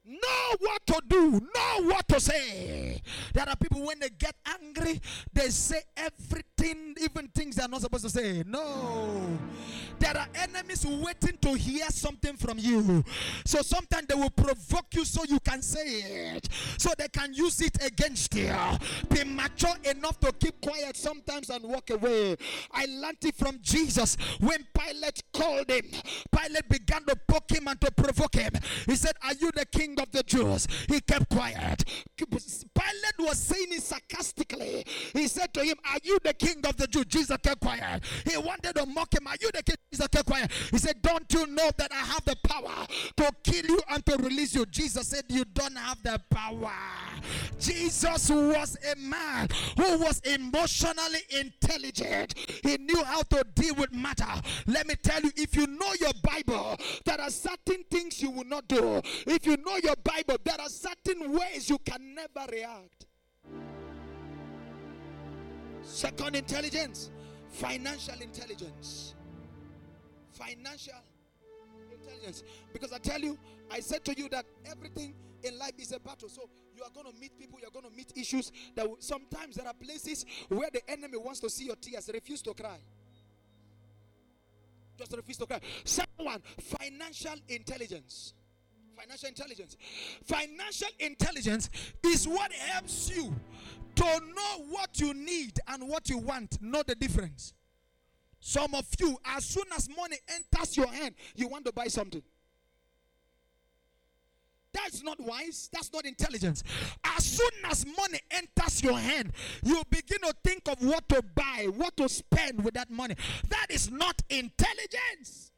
[0.06, 3.00] Know what to do, know what to say.
[3.32, 5.00] There are people when they get angry,
[5.32, 8.42] they say everything, even things they're not supposed to say.
[8.46, 9.38] No.
[9.98, 13.04] There are enemies waiting to hear something from you.
[13.44, 16.48] So sometimes they will provoke you so you can say it.
[16.78, 18.52] So they can use it against you.
[19.08, 22.36] Be mature enough to keep quiet sometimes and walk away.
[22.72, 25.86] I learned it from Jesus when Pilate called him.
[26.36, 28.52] Pilate began to poke him and to provoke him.
[28.86, 30.66] He said, Are you the king of the Jews?
[30.88, 31.84] He kept quiet.
[32.16, 34.84] Pilate was saying it sarcastically.
[35.12, 37.06] He said to him, Are you the king of the Jews?
[37.06, 38.02] Jesus kept quiet.
[38.28, 39.26] He wanted to mock him.
[39.26, 39.76] Are you the king?
[39.92, 40.50] Jesus kept quiet.
[40.70, 42.86] He said, Don't you know that I have the power
[43.16, 44.66] to kill you and to release you?
[44.66, 46.72] Jesus said, You don't have the power.
[47.58, 52.34] Jesus was a man who was emotionally intelligent.
[52.62, 54.24] He knew how to deal with matter.
[54.66, 58.44] Let me tell you, if you know your Bible, there are certain things you will
[58.44, 59.00] not do.
[59.26, 63.06] If you know your Bible, there are certain ways you can never react.
[65.84, 67.10] Second intelligence,
[67.50, 69.14] financial intelligence.
[70.32, 70.94] Financial
[71.92, 72.42] intelligence.
[72.72, 73.38] Because I tell you,
[73.70, 76.28] I said to you that everything in life is a battle.
[76.28, 79.56] So you are going to meet people, you are going to meet issues that sometimes
[79.56, 82.78] there are places where the enemy wants to see your tears, refuse to cry.
[84.98, 85.60] Just refuse to cry.
[85.84, 88.34] Second one, financial intelligence.
[88.96, 89.76] Financial intelligence.
[90.24, 91.70] Financial intelligence
[92.04, 93.34] is what helps you
[93.96, 96.60] to know what you need and what you want.
[96.60, 97.54] Know the difference.
[98.40, 102.22] Some of you, as soon as money enters your hand, you want to buy something.
[104.72, 105.70] That's not wise.
[105.72, 106.64] That's not intelligence.
[107.04, 111.68] As soon as money enters your hand, you begin to think of what to buy,
[111.74, 113.14] what to spend with that money.
[113.48, 115.52] That is not intelligence.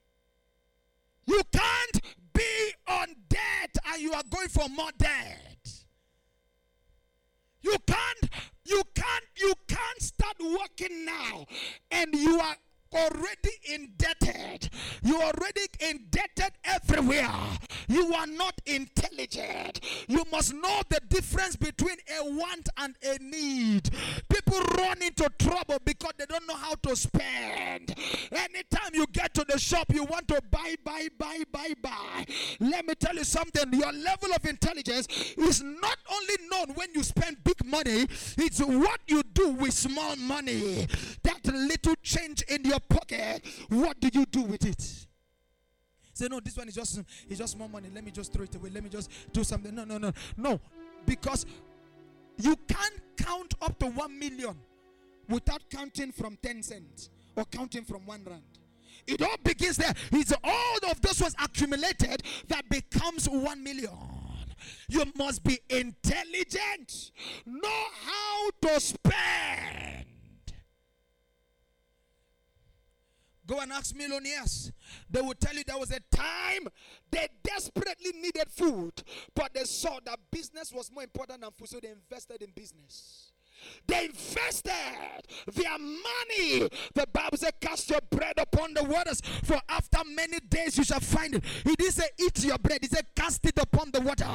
[1.26, 2.00] You can't
[2.32, 5.84] be on debt and you are going for more debt.
[7.62, 8.30] You can't,
[8.64, 11.46] you can't, you can't start working now
[11.90, 12.56] and you are
[12.96, 14.70] already indebted.
[15.02, 17.30] You already indebted everywhere.
[17.88, 19.80] You are not intelligent.
[20.08, 23.90] You must know the difference between a want and a need.
[24.28, 27.94] People run into trouble because they don't know how to spend.
[28.32, 32.24] Anytime you get to the shop, you want to buy, buy, buy, buy, buy.
[32.60, 33.72] Let me tell you something.
[33.72, 38.06] Your level of intelligence is not only known when you spend big money,
[38.38, 40.86] it's what you do with small money.
[41.22, 45.06] That little change in your pocket, what do you do with it?
[46.12, 47.90] Say, no, this one is just it's just more money.
[47.94, 48.70] Let me just throw it away.
[48.72, 49.74] Let me just do something.
[49.74, 50.60] No, no, no, no.
[51.04, 51.44] Because
[52.38, 54.56] you can't count up to one million
[55.28, 58.42] without counting from 10 cents or counting from one rand.
[59.06, 59.92] It all begins there.
[60.12, 63.90] It's all of those was accumulated that becomes one million.
[64.88, 67.12] You must be intelligent,
[67.44, 70.06] know how to spend.
[73.46, 74.72] Go and ask millionaires.
[75.08, 76.68] They will tell you there was a time
[77.10, 79.02] they desperately needed food,
[79.34, 83.32] but they saw that business was more important than food, so they invested in business.
[83.86, 84.72] They invested
[85.52, 86.68] their money.
[86.94, 91.00] The Bible says, Cast your bread upon the waters, for after many days you shall
[91.00, 91.44] find it.
[91.64, 92.78] He didn't say, Eat your bread.
[92.82, 94.26] He said, Cast it upon the water.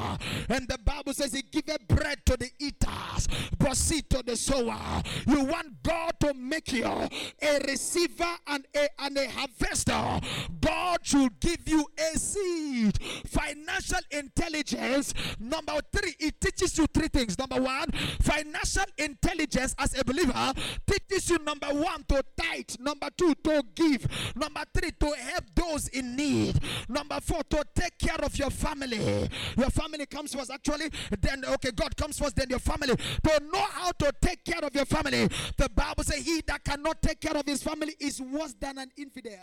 [0.49, 5.01] And the Bible says, He giveth bread to the eaters, but to the sower.
[5.27, 10.19] You want God to make you a receiver and a, and a harvester.
[10.61, 13.01] God should give you a seed.
[13.27, 15.13] Financial intelligence.
[15.39, 17.37] Number three, it teaches you three things.
[17.37, 17.91] Number one,
[18.21, 20.53] financial intelligence intelligence as a believer
[20.85, 25.87] teaches you number one to tithe, number two to give, number three to help those
[25.89, 26.59] in need,
[26.89, 29.29] number four to take care of your family.
[29.57, 30.89] Your family comes first, actually,
[31.19, 32.95] then okay, God comes first, then your family.
[32.95, 37.01] To know how to take care of your family, the Bible says, He that cannot
[37.01, 39.39] take care of his family is worse than an infidel.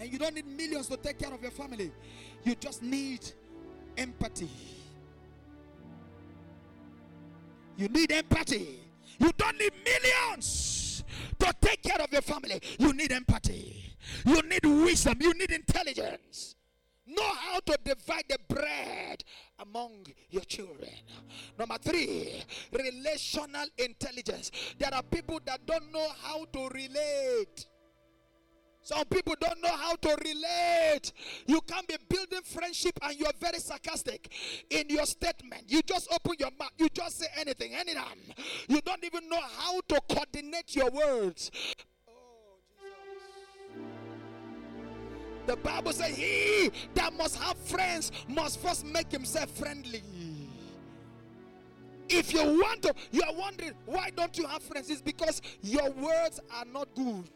[0.00, 1.92] And you don't need millions to take care of your family,
[2.44, 3.20] you just need
[3.96, 4.48] empathy.
[7.76, 8.80] You need empathy.
[9.18, 11.04] You don't need millions
[11.38, 12.60] to take care of your family.
[12.78, 13.94] You need empathy.
[14.24, 15.18] You need wisdom.
[15.20, 16.56] You need intelligence.
[17.06, 19.24] Know how to divide the bread
[19.58, 20.90] among your children.
[21.58, 22.42] Number three,
[22.72, 24.50] relational intelligence.
[24.78, 27.66] There are people that don't know how to relate.
[28.82, 31.12] Some people don't know how to relate.
[31.46, 34.32] You can't be building friendship and you're very sarcastic
[34.70, 35.64] in your statement.
[35.68, 38.18] You just open your mouth, you just say anything, anytime.
[38.68, 41.50] You don't even know how to coordinate your words.
[45.46, 50.02] The Bible says, He that must have friends must first make himself friendly.
[52.08, 54.90] If you want to, you are wondering why don't you have friends?
[54.90, 57.28] It's because your words are not good.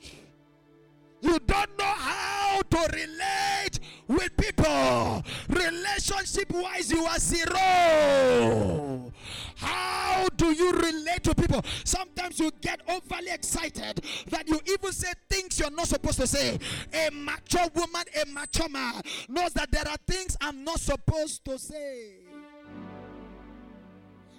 [1.20, 5.22] You don't know how to relate with people.
[5.48, 9.12] Relationship wise, you are zero.
[9.56, 11.64] How do you relate to people?
[11.84, 16.58] Sometimes you get overly excited that you even say things you're not supposed to say.
[16.92, 21.58] A mature woman, a mature man knows that there are things I'm not supposed to
[21.58, 22.25] say.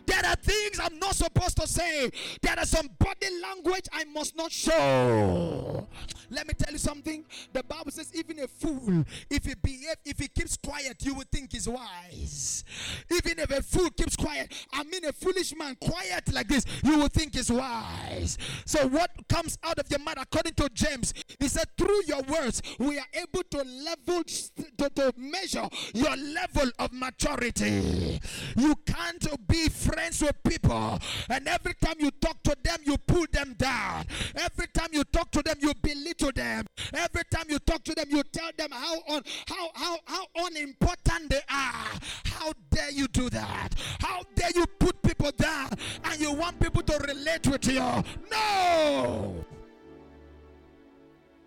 [0.07, 2.09] There are things I'm not supposed to say.
[2.41, 5.87] There are some body language I must not show.
[6.29, 7.23] Let me tell you something.
[7.53, 11.29] The Bible says, even a fool, if he behave, if he keeps quiet, you would
[11.29, 12.63] think he's wise.
[13.11, 16.99] Even if a fool keeps quiet, I mean a foolish man quiet like this, you
[16.99, 18.37] would think he's wise.
[18.65, 22.61] So what comes out of your mouth, according to James, he said, through your words,
[22.79, 28.19] we are able to level to, to measure your level of maturity.
[28.55, 33.25] You can't be friends with people, and every time you talk to them, you pull
[33.31, 34.05] them down.
[34.35, 36.67] Every time you talk to them, you belittle them.
[36.93, 39.01] Every time you talk to them, you tell them how
[39.47, 41.99] how how how unimportant they are.
[42.25, 43.69] How dare you do that?
[43.99, 45.69] How dare you put people down
[46.03, 47.79] and you want people to relate with you?
[48.31, 49.43] No.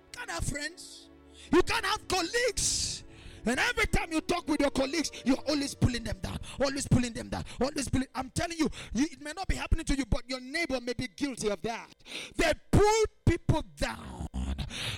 [0.03, 1.09] You can't have friends.
[1.53, 3.05] You can't have colleagues.
[3.47, 7.13] And every time you talk with your colleagues, you're always pulling them down, always pulling
[7.13, 8.09] them down, always pulling.
[8.15, 10.93] I'm telling you, you, it may not be happening to you, but your neighbor may
[10.93, 11.89] be guilty of that.
[12.37, 14.27] They pull people down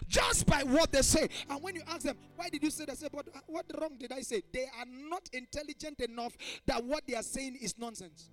[0.09, 1.28] just by what they say.
[1.49, 2.99] And when you ask them, why did you say that?
[2.99, 4.43] Say, but uh, what wrong did I say?
[4.53, 6.36] They are not intelligent enough
[6.66, 8.30] that what they are saying is nonsense.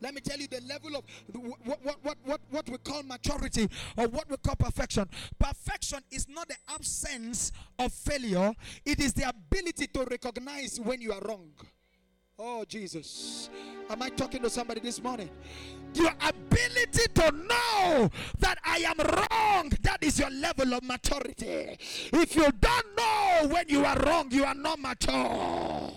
[0.00, 1.04] Let me tell you the level of
[1.64, 5.08] what, what, what, what, what we call maturity or what we call perfection.
[5.38, 8.52] Perfection is not the absence of failure,
[8.84, 11.50] it is the ability to recognize when you are wrong.
[12.42, 13.50] Oh, Jesus.
[13.90, 15.28] Am I talking to somebody this morning?
[15.92, 21.76] Your ability to know that I am wrong, that is your level of maturity.
[22.12, 25.92] If you don't know when you are wrong, you are not mature.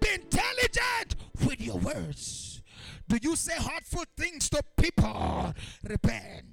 [0.00, 1.16] Be intelligent
[1.46, 2.62] with your words.
[3.08, 5.54] Do you say hurtful things to people?
[5.88, 6.44] Repent.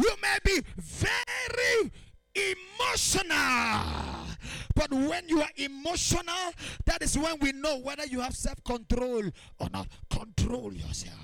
[0.00, 1.92] You may be very
[2.34, 4.26] emotional.
[4.74, 6.52] But when you are emotional,
[6.86, 9.22] that is when we know whether you have self control
[9.58, 9.86] or not.
[10.10, 11.14] Control yourself.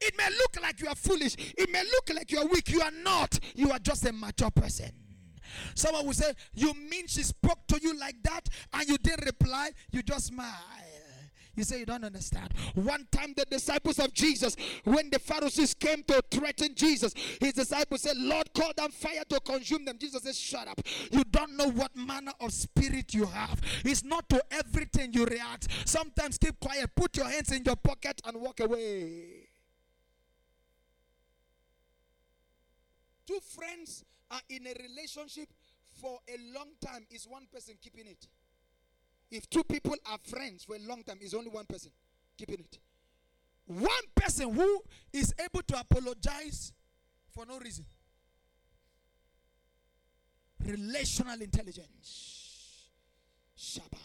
[0.00, 1.36] It may look like you are foolish.
[1.56, 2.70] It may look like you are weak.
[2.70, 3.38] You are not.
[3.54, 4.90] You are just a mature person.
[5.74, 9.70] Someone will say, You mean she spoke to you like that and you didn't reply?
[9.90, 10.54] You just smile.
[11.58, 12.54] You say you don't understand.
[12.76, 18.02] One time, the disciples of Jesus, when the Pharisees came to threaten Jesus, his disciples
[18.02, 19.98] said, Lord, call down fire to consume them.
[19.98, 20.80] Jesus said, Shut up.
[21.10, 23.60] You don't know what manner of spirit you have.
[23.84, 25.66] It's not to everything you react.
[25.84, 29.48] Sometimes keep quiet, put your hands in your pocket, and walk away.
[33.26, 35.48] Two friends are in a relationship
[36.00, 38.26] for a long time, is one person keeping it.
[39.30, 41.90] If two people are friends for a long time, is only one person
[42.36, 42.78] keeping it.
[43.66, 44.80] One person who
[45.12, 46.72] is able to apologize
[47.34, 47.84] for no reason.
[50.64, 52.88] Relational intelligence.
[53.58, 53.98] Shaba.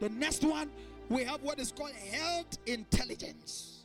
[0.00, 0.70] The next one,
[1.08, 3.84] we have what is called health intelligence.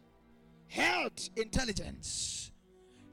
[0.67, 2.51] Health intelligence.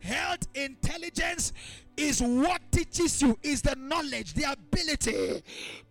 [0.05, 1.55] Health intelligence
[1.97, 5.43] is what teaches you, is the knowledge, the ability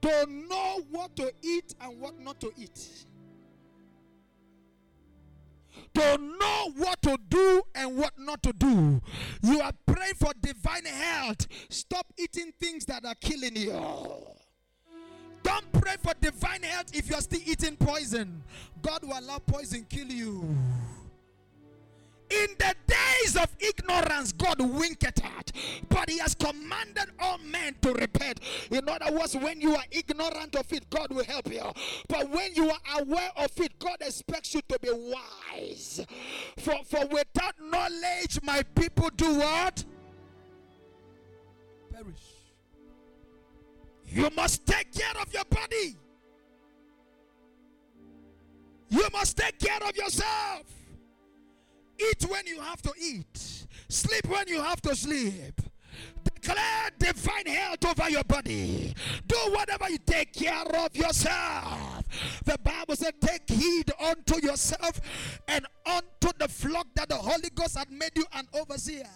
[0.04, 3.06] to know what to eat and what not to eat.
[5.96, 9.02] To know what to do and what not to do.
[9.42, 11.48] You are praying for divine health.
[11.70, 13.72] Stop eating things that are killing you.
[15.42, 18.44] Don't pray for divine health if you are still eating poison.
[18.84, 20.56] God will allow poison kill you.
[22.42, 25.52] In the days of ignorance, God winked at,
[25.90, 28.40] but He has commanded all men to repent.
[28.72, 31.64] In other words, when you are ignorant of it, God will help you.
[32.08, 36.06] But when you are aware of it, God expects you to be wise.
[36.58, 39.84] For, for without knowledge, my people do what?
[41.92, 42.34] Perish.
[44.08, 45.98] You must take care of your body.
[48.90, 50.64] You must take care of yourself.
[52.10, 53.66] Eat when you have to eat.
[53.90, 55.62] Sleep when you have to sleep.
[56.24, 58.94] Declare divine health over your body.
[59.28, 62.04] Do whatever you take care of yourself.
[62.46, 65.00] The Bible said, Take heed unto yourself
[65.48, 69.10] and unto the flock that the Holy Ghost had made you an overseer.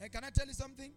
[0.00, 0.92] And can I tell you something?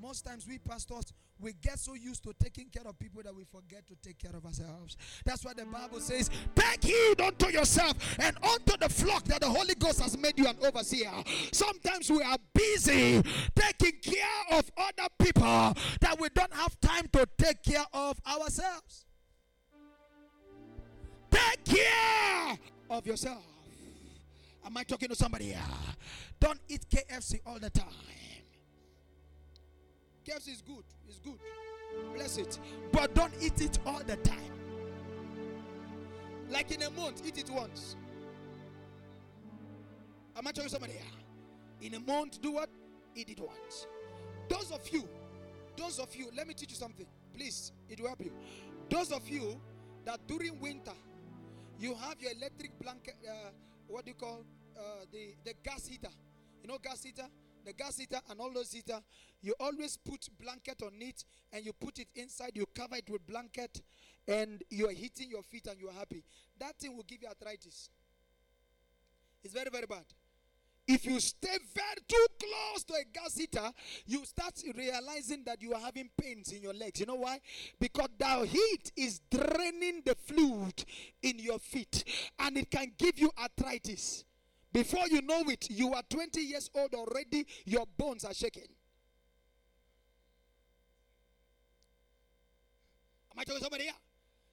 [0.00, 1.12] Most times we pastors
[1.42, 4.34] we get so used to taking care of people that we forget to take care
[4.34, 4.96] of ourselves.
[5.24, 9.48] That's why the Bible says, Take heed unto yourself and unto the flock that the
[9.48, 11.10] Holy Ghost has made you an overseer.
[11.52, 13.22] Sometimes we are busy
[13.54, 19.06] taking care of other people that we don't have time to take care of ourselves.
[21.30, 22.58] Take care
[22.90, 23.42] of yourself.
[24.64, 25.58] Am I talking to somebody here?
[26.38, 27.86] Don't eat KFC all the time.
[30.26, 30.84] KFC is good.
[31.08, 31.38] It's good.
[32.14, 32.58] Bless it.
[32.92, 34.38] But don't eat it all the time.
[36.50, 37.96] Like in a month, eat it once.
[40.36, 41.02] Am I telling somebody here?
[41.80, 42.70] In a month, do what?
[43.14, 43.86] Eat it once.
[44.48, 45.08] Those of you,
[45.76, 47.06] those of you, let me teach you something.
[47.34, 48.32] Please, it will help you.
[48.88, 49.60] Those of you
[50.04, 50.92] that during winter,
[51.78, 53.50] you have your electric blanket, uh,
[53.88, 54.44] what do you call
[54.76, 56.10] uh, the, the gas heater?
[56.62, 57.26] You know, gas heater?
[57.64, 59.00] The gas heater and all those heater,
[59.40, 63.26] you always put blanket on it and you put it inside, you cover it with
[63.26, 63.80] blanket
[64.28, 66.22] and you are heating your feet and you are happy.
[66.58, 67.90] That thing will give you arthritis.
[69.44, 70.04] It's very, very bad.
[70.86, 73.70] If you stay very too close to a gas heater,
[74.06, 76.98] you start realizing that you are having pains in your legs.
[76.98, 77.38] You know why?
[77.78, 80.84] Because the heat is draining the fluid
[81.22, 82.04] in your feet
[82.38, 84.24] and it can give you arthritis.
[84.72, 88.68] Before you know it, you are 20 years old already, your bones are shaking.
[93.32, 93.92] Am I talking to somebody here?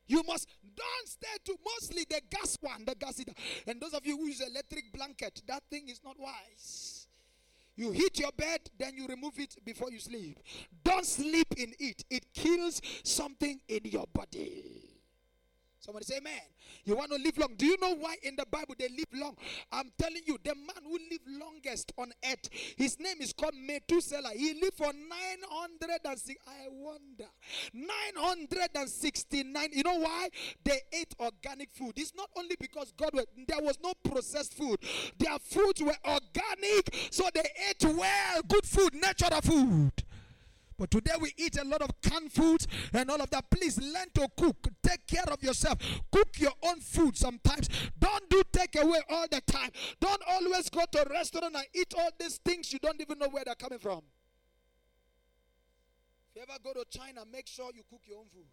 [0.08, 3.34] You must don't stay too mostly the gas one, the gas heater.
[3.68, 7.08] And those of you who use electric blanket, that thing is not wise.
[7.76, 10.40] You hit your bed, then you remove it before you sleep.
[10.84, 12.04] Don't sleep in it.
[12.10, 14.89] It kills something in your body.
[15.80, 16.42] Somebody say, Man,
[16.84, 17.54] you want to live long.
[17.56, 19.38] Do you know why in the Bible they live long?
[19.72, 24.32] I'm telling you, the man who lived longest on earth, his name is called Methuselah.
[24.36, 26.42] He lived for 906.
[26.48, 27.30] I wonder.
[27.74, 29.70] 969.
[29.72, 30.28] You know why?
[30.66, 31.94] They ate organic food.
[31.96, 34.80] It's not only because God was, there was no processed food,
[35.18, 39.94] their foods were organic, so they ate well, good food, natural food.
[40.80, 43.50] But today we eat a lot of canned foods and all of that.
[43.52, 44.70] Please learn to cook.
[44.82, 45.78] Take care of yourself.
[46.10, 47.68] Cook your own food sometimes.
[48.00, 49.72] Don't do takeaway all the time.
[50.00, 53.28] Don't always go to a restaurant and eat all these things you don't even know
[53.28, 54.02] where they're coming from.
[56.34, 58.46] If you ever go to China, make sure you cook your own food.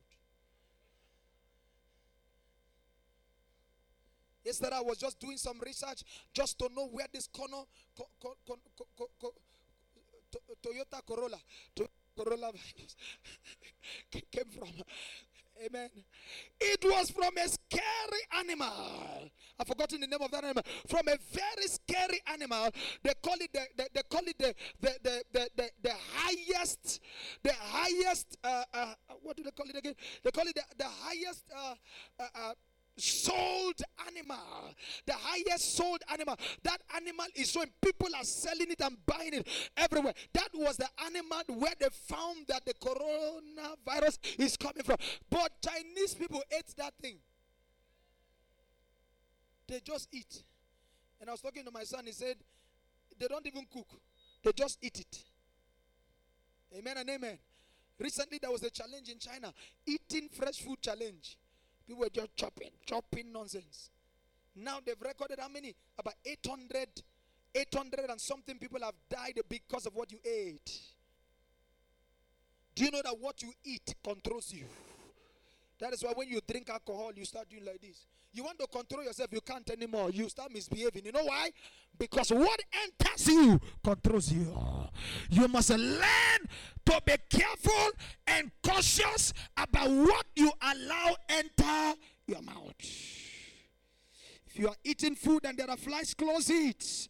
[4.45, 6.03] Yesterday I was just doing some research
[6.35, 7.63] just to know where this corner,
[7.97, 9.35] co- co- co-
[10.63, 11.39] Toyota Corolla,
[11.77, 12.97] to- Corolla virus
[14.31, 14.69] came from.
[15.65, 15.89] Amen.
[16.61, 19.31] It was from a scary animal.
[19.59, 20.63] I've forgotten the name of that animal.
[20.87, 22.71] From a very scary animal.
[23.03, 27.01] They call it the, the they call it the the, the, the, the, the highest
[27.43, 29.95] the highest uh, uh, what do they call it again?
[30.23, 31.75] They call it the, the highest uh,
[32.21, 32.53] uh, uh,
[32.97, 34.75] sold animal
[35.07, 36.37] the highest sold animal.
[36.63, 40.15] That animal is showing people are selling it and buying it everywhere.
[40.33, 44.97] That was the animal where they found that the coronavirus is coming from.
[45.31, 47.17] But chinese people ate that thing.
[49.69, 50.43] They just eat.
[51.21, 52.37] And i was talking to my son he said
[53.19, 53.89] they don't even cook.
[54.43, 55.25] They just eat it.
[56.77, 57.39] Amen and amen.
[57.99, 59.53] Recently there was a challenge in china.
[59.87, 61.37] Eating fresh food challenge
[61.87, 63.91] People were just chopping, chopping nonsense.
[64.57, 65.75] Now they've recorded how many?
[65.99, 66.89] About 800,
[67.55, 70.71] 800 and something people have died because of what you ate.
[72.75, 74.67] Do you know that what you eat controls you?
[75.79, 78.07] That is why when you drink alcohol, you start doing like this.
[78.37, 80.11] You want to control yourself, you can't anymore.
[80.11, 81.07] You start misbehaving.
[81.07, 81.49] You know why?
[81.99, 84.55] Because what enters you controls you.
[85.31, 86.41] You must learn
[86.85, 87.93] to be careful
[88.27, 92.75] and cautious about what you allow enter your mouth.
[92.79, 97.09] If you are eating food and there are flies, close it.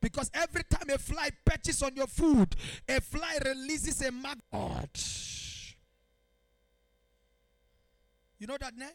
[0.00, 2.54] Because every time a fly perches on your food,
[2.88, 4.96] a fly releases a maggot.
[8.38, 8.86] You know that, ne?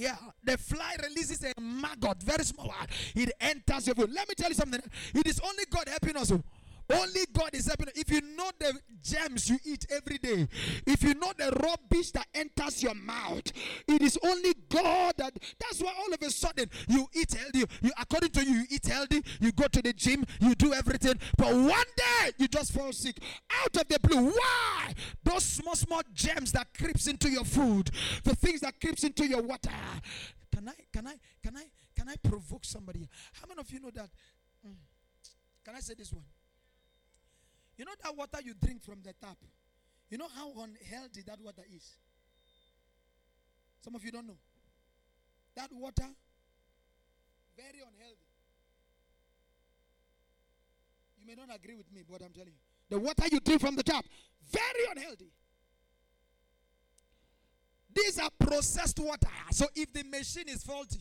[0.00, 2.86] Yeah, the fly releases a maggot, very small one.
[3.14, 4.10] It enters your food.
[4.10, 4.80] Let me tell you something.
[5.14, 6.32] It is only God helping us.
[6.92, 7.88] Only God is helping.
[7.94, 10.48] If you know the gems you eat every day,
[10.86, 13.52] if you know the rubbish that enters your mouth,
[13.88, 15.32] it is only God that.
[15.58, 17.64] That's why all of a sudden you eat healthy.
[17.82, 19.22] You, according to you, you eat healthy.
[19.40, 20.24] You go to the gym.
[20.40, 21.14] You do everything.
[21.36, 23.18] But one day you just fall sick
[23.62, 24.30] out of the blue.
[24.30, 24.94] Why?
[25.24, 27.90] Those small small gems that creeps into your food,
[28.24, 29.70] the things that creeps into your water.
[30.52, 30.72] Can I?
[30.92, 31.14] Can I?
[31.42, 31.64] Can I?
[31.96, 33.08] Can I provoke somebody?
[33.32, 34.10] How many of you know that?
[34.66, 34.74] Mm.
[35.64, 36.24] Can I say this one?
[37.80, 39.38] You know that water you drink from the tap?
[40.10, 41.96] You know how unhealthy that water is?
[43.82, 44.36] Some of you don't know.
[45.56, 46.04] That water,
[47.56, 48.28] very unhealthy.
[51.18, 52.60] You may not agree with me, but I'm telling you.
[52.90, 54.04] The water you drink from the tap,
[54.52, 55.32] very unhealthy.
[57.94, 59.30] These are processed water.
[59.52, 61.00] So if the machine is faulty,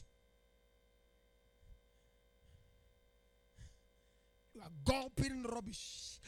[4.56, 6.22] you are gulping rubbish.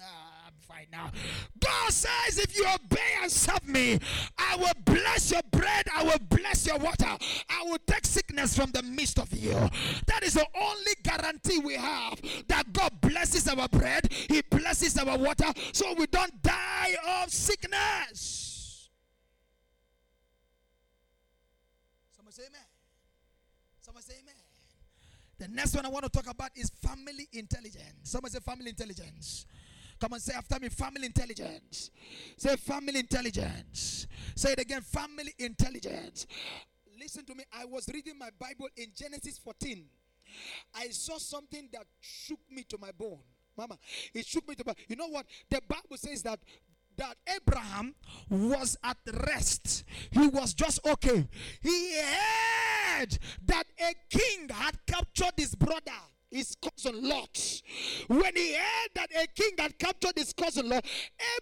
[0.00, 1.10] I'm fine now.
[1.58, 3.98] God says, if you obey and serve me,
[4.38, 7.16] I will bless your bread, I will bless your water,
[7.48, 9.54] I will take sickness from the midst of you.
[10.06, 15.18] That is the only guarantee we have that God blesses our bread, He blesses our
[15.18, 18.88] water, so we don't die of sickness.
[22.16, 22.60] Someone say amen.
[23.80, 24.34] Someone say amen.
[25.38, 27.84] The next one I want to talk about is family intelligence.
[28.04, 29.44] Someone say family intelligence.
[30.00, 31.90] Come on, say after me family intelligence.
[32.36, 34.06] Say family intelligence.
[34.34, 36.26] Say it again family intelligence.
[36.98, 37.44] Listen to me.
[37.52, 39.84] I was reading my Bible in Genesis 14.
[40.74, 43.18] I saw something that shook me to my bone.
[43.56, 43.78] Mama,
[44.12, 45.26] it shook me to my You know what?
[45.48, 46.40] The Bible says that
[46.96, 47.94] that Abraham
[48.30, 49.84] was at rest.
[50.10, 51.28] He was just okay.
[51.60, 55.92] He heard that a king had captured his brother,
[56.30, 57.62] his cousin Lot.
[58.08, 60.84] When he heard that a king had captured his cousin Lot,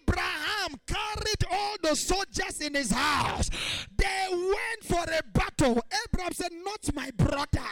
[0.01, 3.51] Abraham carried all the soldiers in his house.
[3.97, 5.82] They went for a battle.
[6.07, 7.68] Abraham said, Not my brother.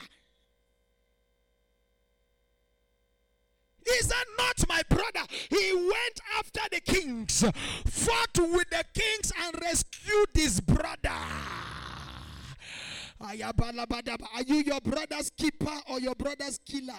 [3.85, 5.27] He said, Not my brother.
[5.51, 7.45] He went after the kings,
[7.87, 11.11] fought with the kings, and rescued his brother.
[13.23, 16.93] Are you your brother's keeper or your brother's killer?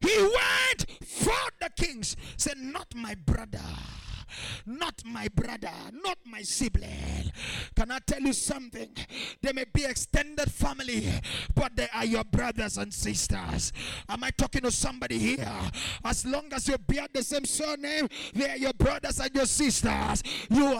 [0.00, 3.60] He went, for the kings, said, Not my brother.
[4.64, 5.72] Not my brother,
[6.04, 7.32] not my sibling.
[7.74, 8.88] Can I tell you something?
[9.42, 11.10] They may be extended family,
[11.54, 13.72] but they are your brothers and sisters.
[14.08, 15.52] Am I talking to somebody here?
[16.04, 20.22] As long as you bear the same surname, they are your brothers and your sisters.
[20.48, 20.74] You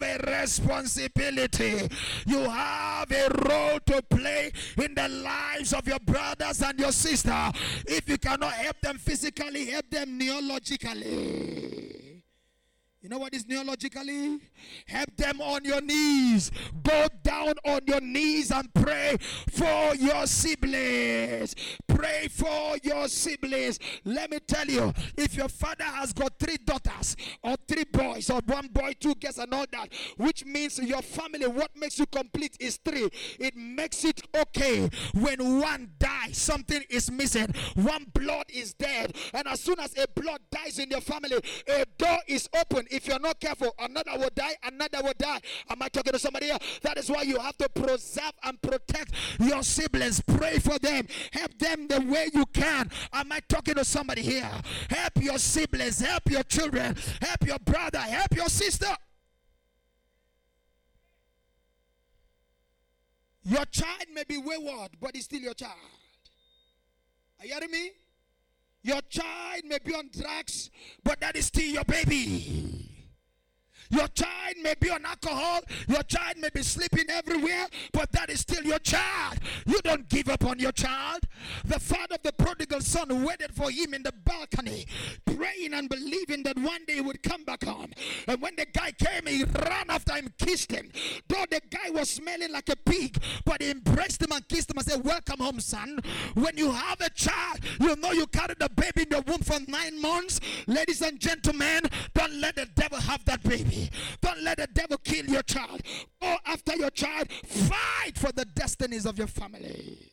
[0.00, 1.88] have a responsibility,
[2.26, 7.50] you have a role to play in the lives of your brothers and your sister.
[7.86, 12.07] If you cannot help them physically, help them kneeologically.
[13.00, 14.40] You know what is kneeologically?
[14.86, 16.50] Help them on your knees.
[16.82, 19.16] Go down on your knees and pray
[19.52, 21.54] for your siblings.
[21.86, 23.78] Pray for your siblings.
[24.04, 28.40] Let me tell you, if your father has got three daughters or three boys or
[28.46, 32.56] one boy, two girls, and all that, which means your family, what makes you complete
[32.58, 33.08] is three.
[33.38, 39.46] It makes it okay when one dies, something is missing, one blood is dead, and
[39.46, 41.36] as soon as a blood dies in your family,
[41.68, 45.40] a door is open if you're not careful, another will die, another will die.
[45.70, 46.58] Am I talking to somebody here?
[46.82, 50.20] That is why you have to preserve and protect your siblings.
[50.20, 51.06] Pray for them.
[51.32, 52.90] Help them the way you can.
[53.12, 54.50] Am I talking to somebody here?
[54.90, 58.92] Help your siblings, help your children, help your brother, help your sister.
[63.44, 65.72] Your child may be wayward, but he's still your child.
[67.38, 67.90] Are you hearing me?
[68.82, 70.70] Your child may be on drugs,
[71.04, 72.87] but that is still your baby.
[73.90, 75.60] Your child may be on alcohol.
[75.86, 79.38] Your child may be sleeping everywhere, but that is still your child.
[79.66, 81.22] You don't give up on your child.
[81.64, 84.86] The father of the prodigal son waited for him in the balcony,
[85.24, 87.92] praying and believing that one day he would come back home.
[88.26, 90.90] And when the guy came, he ran after him, kissed him.
[91.28, 94.78] Though the guy was smelling like a pig, but he embraced him and kissed him
[94.78, 96.00] and said, Welcome home, son.
[96.34, 99.58] When you have a child, you know you carried the baby in the womb for
[99.68, 100.40] nine months.
[100.66, 101.82] Ladies and gentlemen,
[102.14, 103.77] don't let the devil have that baby.
[104.20, 105.82] Don't let the devil kill your child.
[106.20, 107.30] Go after your child.
[107.30, 110.12] Fight for the destinies of your family.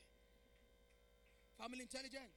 [1.60, 2.32] Family intelligence.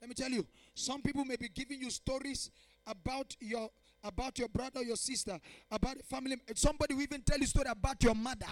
[0.00, 2.50] Let me tell you, some people may be giving you stories
[2.86, 3.70] about your
[4.02, 5.40] about your brother, your sister,
[5.70, 6.36] about family.
[6.54, 8.44] Somebody will even tell you story about your mother,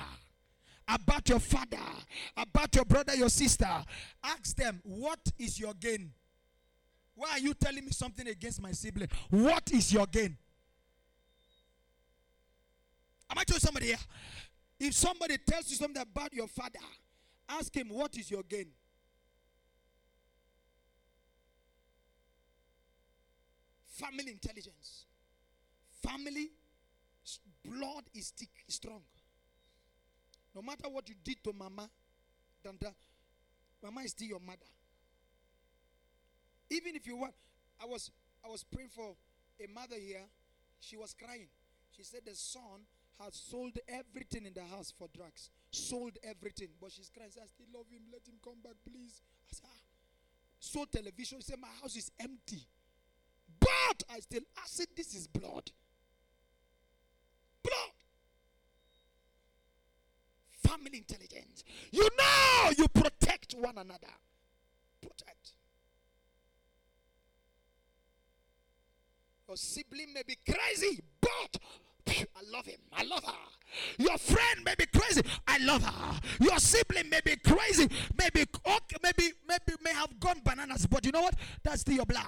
[0.89, 1.77] about your father,
[2.39, 3.69] about your brother, your sister.
[4.25, 6.13] Ask them, what is your gain?
[7.15, 9.09] Why are you telling me something against my sibling?
[9.31, 10.37] What is your gain?
[13.31, 13.97] Am I telling somebody here?
[14.81, 16.81] If somebody tells you something about your father,
[17.49, 18.67] ask him, What is your gain?
[23.87, 25.07] Family intelligence.
[26.03, 26.51] Family
[27.65, 29.03] blood is thick, strong.
[30.55, 31.89] No matter what you did to mama,
[32.65, 32.93] Danda,
[33.83, 34.67] mama is still your mother.
[36.73, 37.35] Even if you want,
[37.81, 38.11] I was
[38.45, 39.15] I was praying for
[39.63, 40.25] a mother here.
[40.81, 41.49] She was crying.
[41.95, 42.89] She said the son
[43.21, 45.51] has sold everything in the house for drugs.
[45.71, 46.69] Sold everything.
[46.81, 47.31] But she's crying.
[47.31, 48.03] Said, I still love him.
[48.11, 49.21] Let him come back, please.
[49.51, 49.81] I said, ah.
[50.59, 51.39] Sold television.
[51.41, 52.67] She said, My house is empty.
[53.61, 55.71] But I still I said, This is blood.
[57.63, 57.97] Blood.
[60.67, 61.65] Family intelligence.
[61.91, 64.15] You know you protect one another.
[65.03, 65.53] Protect.
[69.53, 71.59] Your sibling may be crazy, but
[72.09, 72.79] I love him.
[72.91, 73.33] I love her.
[73.99, 75.21] Your friend may be crazy.
[75.47, 76.21] I love her.
[76.41, 77.87] Your sibling may be crazy.
[78.19, 81.35] Maybe okay, maybe maybe may have gone bananas, but you know what?
[81.63, 82.25] That's still your blood.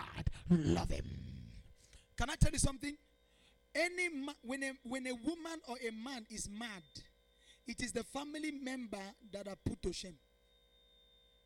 [0.50, 1.06] Love him.
[2.18, 2.94] Can I tell you something?
[3.74, 6.82] Any ma- when a when a woman or a man is mad,
[7.66, 9.00] it is the family member
[9.32, 10.18] that are put to shame.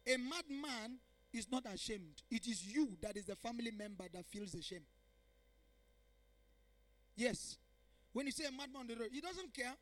[0.09, 0.99] A mad man
[1.33, 2.21] is not ashamed.
[2.33, 4.83] It is you that is the family member that feels the shame.
[7.19, 7.59] Yes.
[8.13, 9.75] When you say a madman on the road, he doesn't care.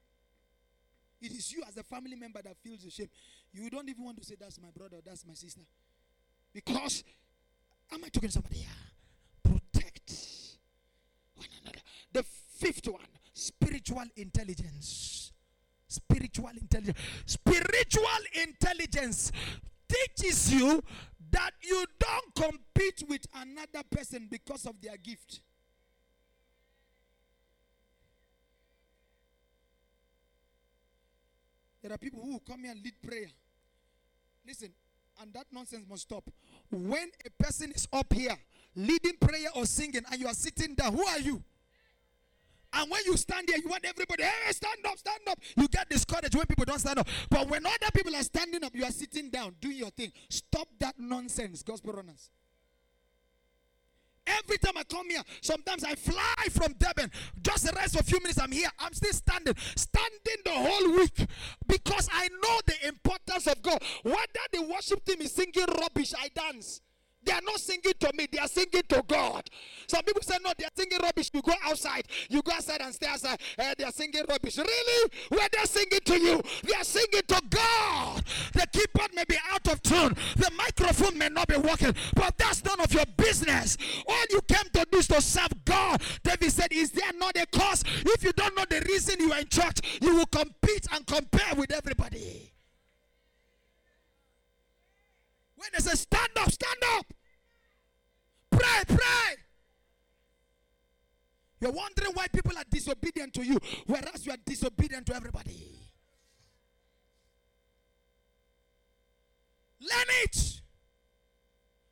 [1.21, 3.09] It is you as a family member that feels the shame.
[3.53, 5.61] You don't even want to say, That's my brother, that's my sister.
[6.53, 7.05] Because,
[7.93, 8.69] am I talking to somebody here?
[9.45, 10.13] Protect
[11.35, 11.79] one another.
[12.13, 13.03] The fifth one
[13.35, 15.33] spiritual intelligence.
[15.89, 16.99] Spiritual intelligence.
[17.27, 18.03] Spiritual
[18.43, 19.31] intelligence
[19.89, 20.83] teaches you
[21.31, 25.43] that you don't compete with another person because of their gift.
[31.87, 33.29] There are people who come here and lead prayer.
[34.45, 34.71] Listen,
[35.23, 36.29] and that nonsense must stop.
[36.69, 38.37] When a person is up here
[38.75, 41.41] leading prayer or singing and you are sitting down, who are you?
[42.73, 45.39] And when you stand here, you want everybody, hey, stand up, stand up.
[45.57, 47.07] You get discouraged when people don't stand up.
[47.31, 50.11] But when other people are standing up, you are sitting down, doing your thing.
[50.29, 52.31] Stop that nonsense, GospelRunners.
[54.27, 57.11] Every time I come here, sometimes I fly from Durban.
[57.43, 58.69] Just the rest of a few minutes, I'm here.
[58.79, 61.27] I'm still standing, standing the whole week
[61.67, 63.83] because I know the importance of God.
[64.03, 66.81] Whether the worship team is singing rubbish, I dance
[67.27, 69.51] They are not singing to me, they are singing to God.
[69.89, 71.31] Some people say, No, they are singing rubbish.
[71.35, 73.41] You go outside, you go outside and stay outside.
[73.59, 74.57] Uh, they are singing rubbish.
[74.57, 75.11] Really?
[75.31, 78.23] Where they are singing to you, they are singing to God.
[78.53, 82.65] The keyboard may be out of tune, the microphone may not be working, but that's
[82.65, 83.77] none of your business.
[84.07, 86.01] All you came to do is to serve God.
[86.23, 87.83] David said, Is there not a cause?
[88.05, 91.55] If you don't know the reason you are in church, you will compete and compare
[91.57, 92.53] with everybody.
[95.57, 97.07] When they say stand up, stand up.
[98.51, 99.37] Pray, pray.
[101.61, 105.77] You're wondering why people are disobedient to you, whereas you are disobedient to everybody.
[109.81, 110.61] Learn it.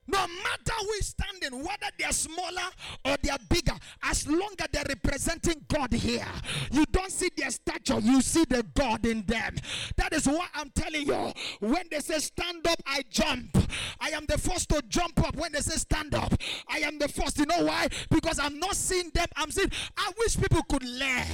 [0.07, 2.69] No matter who is standing, whether they are smaller
[3.05, 6.27] or they are bigger, as long as they're representing God here,
[6.71, 9.57] you don't see their stature, you see the God in them.
[9.97, 11.33] That is why I'm telling you.
[11.61, 13.57] When they say stand up, I jump.
[14.01, 16.35] I am the first to jump up when they say stand up.
[16.69, 17.39] I am the first.
[17.39, 17.89] You know why?
[18.11, 19.27] Because I'm not seeing them.
[19.37, 19.71] I'm seeing.
[19.97, 21.27] I wish people could learn.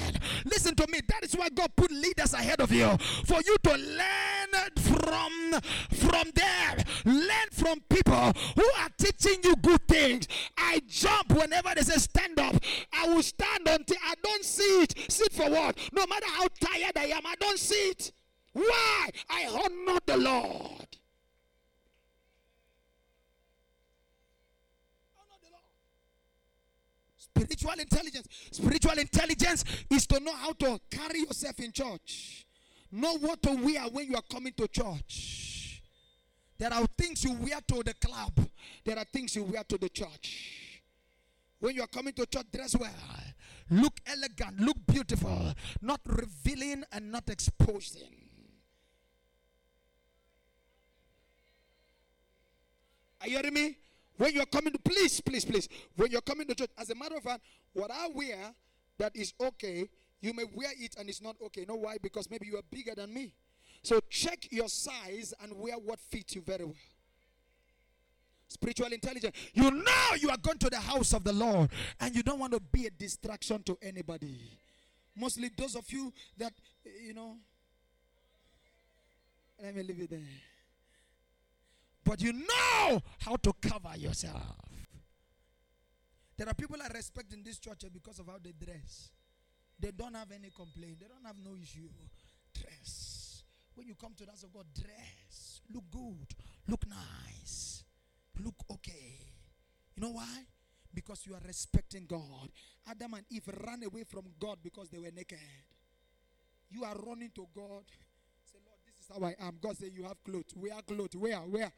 [0.45, 1.01] Listen to me.
[1.09, 5.61] That is why God put leaders ahead of you for you to learn from
[5.91, 6.85] from them.
[7.05, 10.29] Learn from people who are teaching you good things.
[10.57, 12.57] I jump whenever they say stand up.
[12.93, 14.95] I will stand until I don't see it.
[15.11, 15.79] Sit for what?
[15.93, 18.13] No matter how tired I am, I don't see it.
[18.53, 19.09] Why?
[19.31, 20.87] I honor the Lord.
[27.17, 28.29] Spiritual intelligence.
[28.51, 32.45] Spiritual intelligence is to know how to carry yourself in church.
[32.93, 35.50] Know what to wear when you are coming to church.
[36.61, 38.39] There are things you wear to the club.
[38.85, 40.83] There are things you wear to the church.
[41.59, 42.91] When you are coming to church, dress well.
[43.71, 48.15] Look elegant, look beautiful, not revealing and not exposing.
[53.23, 53.79] Are you hearing me?
[54.19, 57.17] When you're coming to, please, please, please, when you're coming to church, as a matter
[57.17, 57.41] of fact,
[57.73, 58.53] what I wear
[58.99, 59.89] that is okay,
[60.21, 61.63] you may wear it and it's not okay.
[61.63, 61.97] You know why?
[62.03, 63.33] Because maybe you are bigger than me.
[63.83, 66.75] So check your size and wear what fits you very well.
[68.49, 69.37] Spiritual intelligence.
[69.55, 71.71] You know you are going to the house of the Lord
[72.01, 74.39] and you don't want to be a distraction to anybody.
[75.17, 76.53] Mostly those of you that,
[77.05, 77.37] you know,
[79.63, 80.21] let me leave it there.
[82.05, 84.43] But you know how to cover yourself.
[86.37, 89.11] There are people I respect in this church because of how they dress.
[89.79, 90.99] They don't have any complaint.
[91.01, 91.89] They don't have no issue.
[92.55, 93.20] Dress.
[93.81, 95.63] When you come to the house of God, dress.
[95.73, 96.35] Look good.
[96.69, 97.83] Look nice.
[98.39, 99.33] Look okay.
[99.97, 100.45] You know why?
[100.93, 102.51] Because you are respecting God.
[102.87, 105.39] Adam and Eve ran away from God because they were naked.
[106.69, 107.85] You are running to God.
[108.45, 109.57] Say, Lord, this is how I am.
[109.59, 110.53] God say you have clothes.
[110.55, 111.17] Wear clothes.
[111.17, 111.39] Where?
[111.39, 111.73] Where?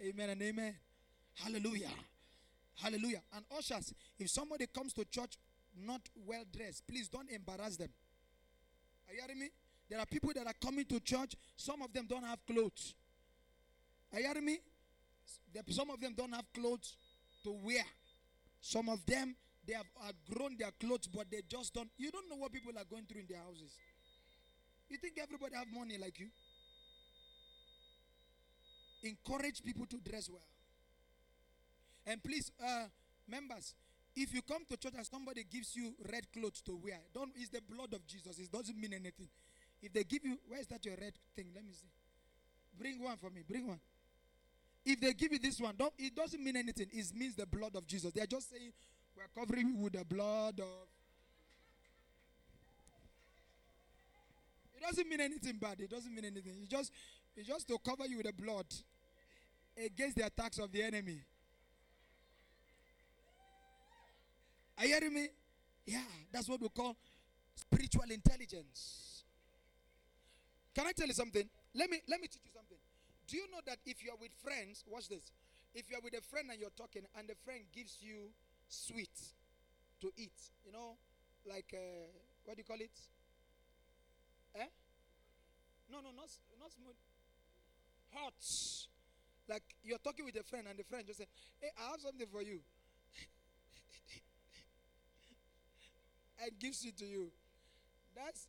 [0.00, 0.76] amen and amen.
[1.34, 1.90] Hallelujah.
[2.80, 3.22] Hallelujah.
[3.34, 5.36] And ushers, if somebody comes to church
[5.76, 7.90] not well dressed, please don't embarrass them.
[9.10, 9.48] Are you hearing me?
[9.88, 12.94] There are people that are coming to church, some of them don't have clothes.
[14.12, 14.58] Are you hearing me?
[15.68, 16.94] Some of them don't have clothes
[17.42, 17.82] to wear.
[18.60, 19.34] Some of them,
[19.66, 21.88] they have outgrown their clothes, but they just don't.
[21.98, 23.72] You don't know what people are going through in their houses.
[24.88, 26.28] You think everybody have money like you?
[29.02, 30.46] Encourage people to dress well.
[32.06, 32.84] And please, uh,
[33.28, 33.74] members,
[34.16, 37.30] if you come to church and somebody gives you red clothes to wear, don't.
[37.36, 38.38] It's the blood of Jesus.
[38.38, 39.28] It doesn't mean anything.
[39.82, 41.46] If they give you, where is that your red thing?
[41.54, 41.88] Let me see.
[42.78, 43.42] Bring one for me.
[43.48, 43.80] Bring one.
[44.84, 45.92] If they give you this one, don't.
[45.98, 46.86] It doesn't mean anything.
[46.92, 48.12] It means the blood of Jesus.
[48.12, 48.72] They are just saying
[49.16, 50.88] we are covering you with the blood of.
[54.76, 55.80] It doesn't mean anything bad.
[55.80, 56.54] It doesn't mean anything.
[56.62, 56.90] It's just,
[57.36, 58.64] it's just to cover you with the blood
[59.84, 61.20] against the attacks of the enemy.
[64.80, 65.28] Are you hearing me?
[65.84, 66.00] Yeah,
[66.32, 66.96] that's what we call
[67.54, 69.24] spiritual intelligence.
[70.74, 71.44] Can I tell you something?
[71.74, 72.78] Let me let me teach you something.
[73.28, 75.32] Do you know that if you are with friends, watch this.
[75.74, 78.32] If you are with a friend and you're talking, and the friend gives you
[78.68, 79.12] sweet
[80.00, 80.32] to eat,
[80.64, 80.96] you know,
[81.44, 82.08] like uh,
[82.46, 82.96] what do you call it?
[84.56, 84.64] Eh?
[85.92, 86.96] No, no, not not smooth.
[88.14, 88.32] Hot.
[89.46, 91.26] Like you're talking with a friend, and the friend just say,
[91.60, 92.60] "Hey, I have something for you."
[96.42, 97.30] And gives it to you.
[98.14, 98.48] That's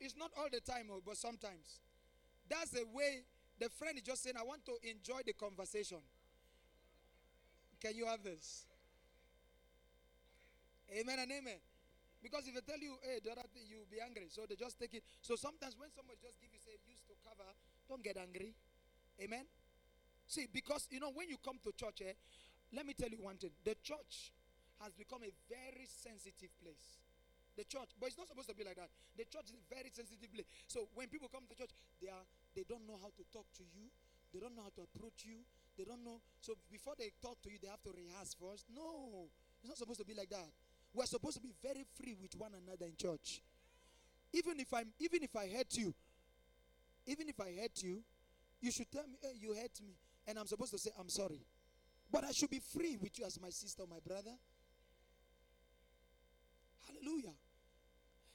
[0.00, 1.80] it's not all the time, oh, but sometimes.
[2.48, 3.24] That's the way
[3.60, 5.98] the friend is just saying, I want to enjoy the conversation.
[7.80, 8.64] Can you have this?
[10.90, 11.60] Amen and amen.
[12.22, 14.28] Because if I tell you, hey, the other thing, you'll be angry.
[14.28, 15.04] So they just take it.
[15.20, 17.48] So sometimes when someone just give you, say, used to cover,
[17.88, 18.56] don't get angry.
[19.20, 19.44] Amen.
[20.26, 22.12] See, because you know, when you come to church, eh,
[22.72, 23.50] let me tell you one thing.
[23.64, 24.32] The church
[24.80, 26.99] has become a very sensitive place.
[27.60, 28.88] The church, but it's not supposed to be like that.
[29.20, 30.48] The church is very sensitive place.
[30.64, 32.24] So when people come to church, they are
[32.56, 33.92] they don't know how to talk to you,
[34.32, 35.44] they don't know how to approach you,
[35.76, 36.24] they don't know.
[36.40, 38.64] So before they talk to you, they have to rehearse first.
[38.72, 39.28] No,
[39.60, 40.48] it's not supposed to be like that.
[40.96, 43.44] We're supposed to be very free with one another in church.
[44.32, 45.92] Even if I'm even if I hurt you,
[47.04, 48.00] even if I hurt you,
[48.64, 50.00] you should tell me, hey, you hurt me.
[50.26, 51.44] And I'm supposed to say, I'm sorry.
[52.10, 54.32] But I should be free with you as my sister, my brother.
[56.88, 57.36] Hallelujah.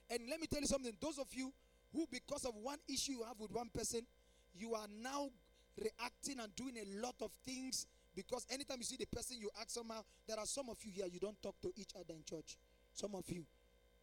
[0.10, 0.94] And let me tell you something.
[1.02, 1.52] Those of you
[1.94, 4.02] who, because of one issue you have with one person,
[4.54, 5.30] you are now
[5.78, 9.72] reacting and doing a lot of things because anytime you see the person you act
[9.72, 12.58] somehow, there are some of you here, you don't talk to each other in church.
[12.94, 13.44] Some of you.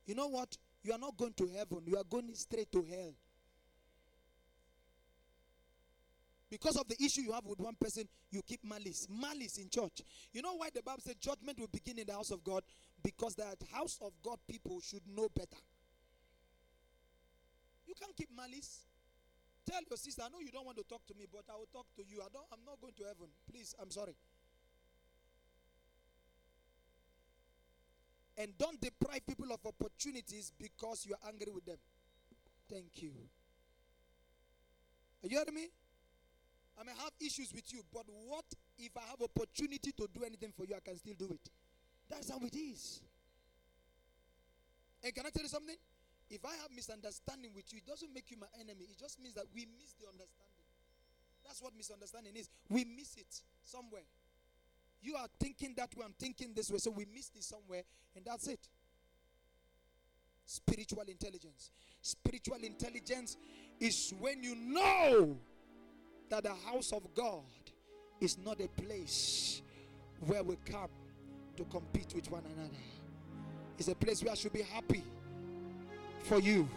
[0.05, 0.57] You know what?
[0.83, 3.15] You are not going to heaven, you are going straight to hell.
[6.51, 9.07] Because of the issue you have with one person, you keep malice.
[9.09, 10.03] Malice in church.
[10.35, 12.63] You know why the Bible said judgment will begin in the house of God?
[13.03, 15.57] Because that house of God people should know better.
[17.87, 18.87] You can't keep malice.
[19.69, 21.71] Tell your sister, I know you don't want to talk to me, but I will
[21.73, 22.21] talk to you.
[22.21, 23.29] I don't I'm not going to heaven.
[23.51, 24.15] Please, I'm sorry.
[28.37, 31.77] And don't deprive people of opportunities because you are angry with them.
[32.69, 33.13] Thank you.
[35.23, 35.69] Are you hearing me?
[36.81, 38.47] I may have issues with you, but what
[38.79, 41.51] if I have opportunity to do anything for you, I can still do it.
[42.09, 43.01] That's how it is.
[45.05, 45.77] And can I tell you something?
[46.33, 48.87] If I have misunderstanding with you, it doesn't make you my enemy.
[48.91, 50.65] It just means that we miss the understanding.
[51.45, 52.49] That's what misunderstanding is.
[52.71, 54.09] We miss it somewhere.
[55.03, 56.79] You are thinking that way, I'm thinking this way.
[56.79, 57.83] So we missed it somewhere,
[58.17, 58.67] and that's it.
[60.47, 61.71] Spiritual intelligence.
[62.01, 63.37] Spiritual intelligence
[63.79, 65.37] is when you know
[66.31, 67.43] that the house of God
[68.23, 69.61] is not a place
[70.21, 70.89] where we come
[71.59, 72.79] to compete with one another.
[73.77, 75.05] It's a place where I should be happy
[76.25, 76.69] for you.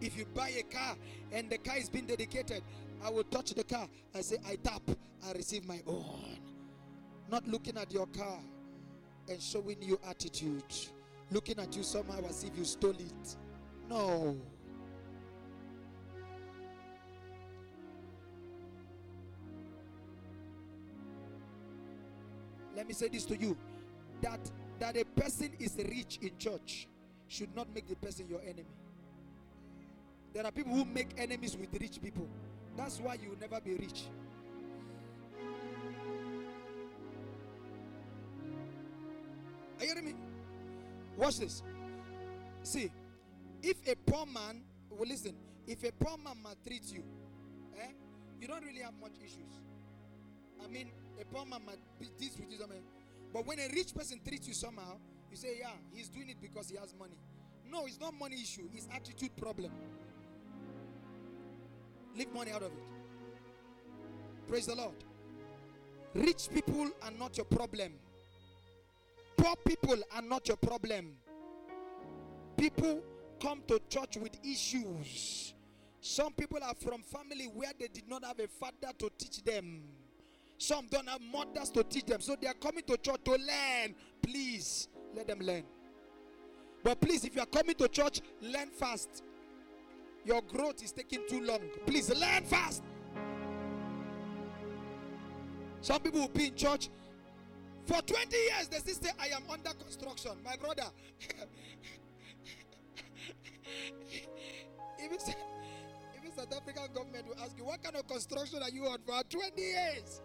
[0.00, 0.96] If you buy a car
[1.32, 2.62] and the car is being dedicated,
[3.02, 3.88] I will touch the car.
[4.14, 4.82] I say, I tap,
[5.26, 6.38] I receive my own.
[7.30, 8.38] Not looking at your car
[9.28, 10.62] and showing you attitude,
[11.30, 13.36] looking at you somehow as if you stole it.
[13.88, 14.36] No.
[22.76, 23.56] Let me say this to you
[24.20, 24.40] that
[24.78, 26.88] that a person is rich in church
[27.28, 28.66] should not make the person your enemy.
[30.32, 32.28] There are people who make enemies with rich people.
[32.76, 34.04] That's why you will never be rich.
[39.78, 40.14] Are you hearing me?
[41.16, 41.62] Watch this.
[42.62, 42.90] See,
[43.62, 45.34] if a poor man, well, listen,
[45.66, 47.04] if a poor man maltreats you,
[47.80, 47.92] eh,
[48.40, 49.60] you don't really have much issues.
[50.62, 52.82] I mean, a poor man might be this with you, something.
[53.34, 54.96] But when a rich person treats you somehow,
[55.28, 57.16] you say, yeah, he's doing it because he has money.
[57.68, 59.72] No, it's not money issue, it's attitude problem.
[62.16, 62.86] Leave money out of it.
[64.46, 64.94] Praise the Lord.
[66.14, 67.94] Rich people are not your problem.
[69.36, 71.16] Poor people are not your problem.
[72.56, 73.02] People
[73.42, 75.54] come to church with issues.
[76.00, 79.82] Some people are from family where they did not have a father to teach them.
[80.58, 82.20] Some don't have mothers to teach them.
[82.20, 83.94] So they are coming to church to learn.
[84.22, 85.64] Please let them learn.
[86.82, 89.22] But please, if you are coming to church, learn fast.
[90.24, 91.60] Your growth is taking too long.
[91.86, 92.82] Please learn fast.
[95.80, 96.88] Some people will be in church
[97.86, 98.68] for 20 years.
[98.68, 100.32] They still say, I am under construction.
[100.42, 100.84] My brother.
[105.04, 105.18] even,
[106.16, 109.22] even South African government will ask you, what kind of construction are you on for
[109.28, 110.22] 20 years?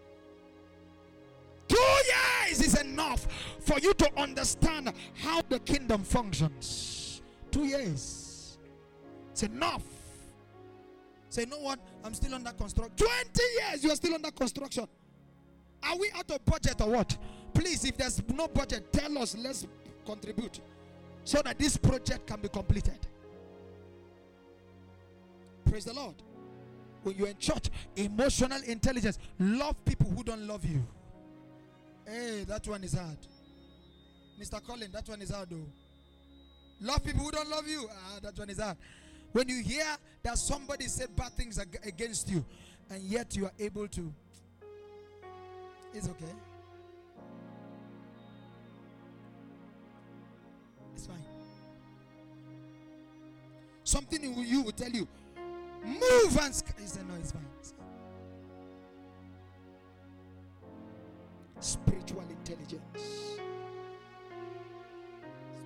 [1.70, 3.28] Two years is enough
[3.62, 4.92] for you to understand
[5.22, 7.22] how the kingdom functions.
[7.52, 8.58] Two years.
[9.32, 9.84] It's enough.
[11.30, 11.80] Say, you know what?
[12.04, 12.94] I'm still under construction.
[12.98, 14.88] 20 years, you are still under construction.
[15.84, 17.16] Are we out of budget or what?
[17.54, 19.38] Please, if there's no budget, tell us.
[19.38, 19.66] Let's
[20.06, 20.60] contribute
[21.24, 22.98] so that this project can be completed.
[25.70, 26.16] Praise the Lord.
[27.04, 30.84] When you're in church, emotional intelligence, love people who don't love you.
[32.40, 33.18] Hey, that one is hard.
[34.42, 34.66] Mr.
[34.66, 35.68] Colin, that one is hard though.
[36.80, 37.86] Love people who don't love you.
[37.92, 38.78] Ah, that one is hard.
[39.34, 39.84] When you hear
[40.24, 42.46] that somebody said bad things ag- against you,
[42.90, 44.14] and yet you are able to,
[45.94, 46.32] it's okay.
[50.96, 51.18] It's fine.
[53.84, 55.06] Something in you will tell you,
[55.84, 57.46] Move and sc- he said, No, it's fine.
[57.60, 57.79] It's fine.
[62.20, 63.40] Spiritual intelligence.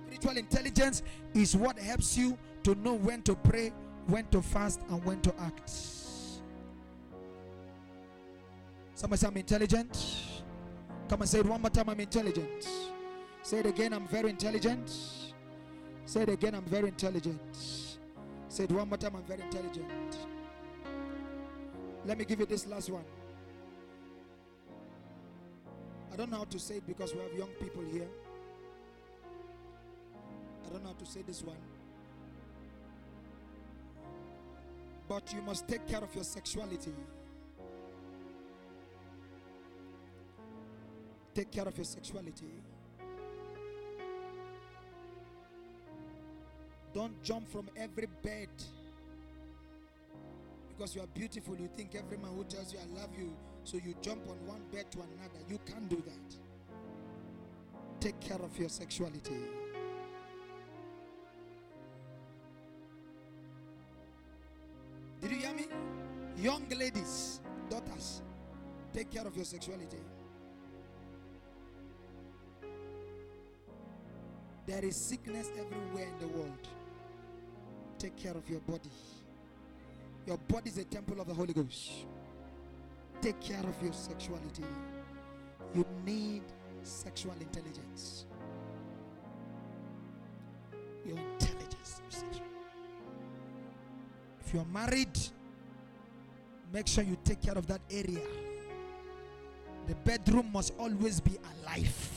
[0.06, 1.02] Spiritual intelligence
[1.34, 3.72] is what helps you to know when to pray,
[4.06, 5.70] when to fast, and when to act.
[8.94, 9.98] Somebody say, I'm intelligent.
[11.08, 11.88] Come and say it one more time.
[11.88, 12.68] I'm intelligent.
[13.42, 13.92] Say it again.
[13.92, 14.88] I'm very intelligent.
[16.06, 16.54] Say it again.
[16.54, 17.40] I'm very intelligent.
[18.48, 19.16] Say it one more time.
[19.16, 20.18] I'm very intelligent.
[22.06, 23.04] Let me give you this last one.
[26.14, 28.06] I don't know how to say it because we have young people here.
[30.64, 31.56] I don't know how to say this one.
[35.08, 36.92] But you must take care of your sexuality.
[41.34, 42.62] Take care of your sexuality.
[46.94, 48.50] Don't jump from every bed
[50.68, 51.56] because you are beautiful.
[51.56, 53.34] You think every man who tells you I love you,
[53.64, 55.40] so you jump on one bed to another.
[55.48, 56.36] You can't do that.
[58.00, 59.38] Take care of your sexuality.
[65.22, 65.66] Did you hear me?
[66.36, 67.40] Young ladies,
[67.70, 68.20] daughters,
[68.92, 69.96] take care of your sexuality.
[74.66, 76.68] There is sickness everywhere in the world.
[77.98, 78.90] Take care of your body.
[80.26, 82.06] Your body is a temple of the Holy Ghost.
[83.24, 84.64] Take care of your sexuality.
[85.74, 86.42] You need
[86.82, 88.26] sexual intelligence.
[91.06, 92.02] Your intelligence.
[94.44, 95.18] If you're married,
[96.70, 98.20] make sure you take care of that area.
[99.86, 102.10] The bedroom must always be alive.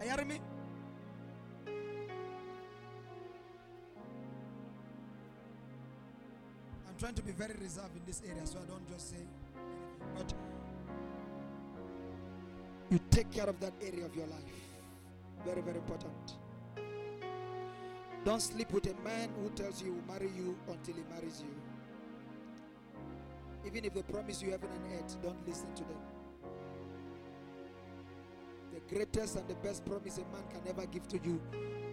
[0.00, 0.40] Are you hearing me?
[6.98, 9.34] Trying to be very reserved in this area so I don't just say anything.
[10.16, 10.32] But
[12.90, 14.42] you take care of that area of your life.
[15.44, 16.38] Very, very important.
[18.24, 21.42] Don't sleep with a man who tells you he will marry you until he marries
[21.42, 21.54] you.
[23.66, 25.98] Even if they promise you heaven and earth, don't listen to them.
[28.72, 31.40] The greatest and the best promise a man can ever give to you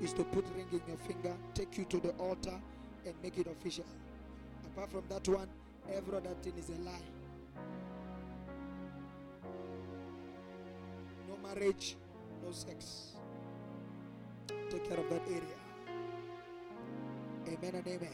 [0.02, 2.60] is to put ring in your finger, take you to the altar,
[3.06, 3.86] and make it official.
[4.76, 5.48] Apart from that one,
[5.94, 6.92] every other thing is a lie.
[11.30, 11.96] No marriage,
[12.44, 13.14] no sex.
[14.48, 15.60] Take care of that area.
[17.48, 18.10] Amen and amen.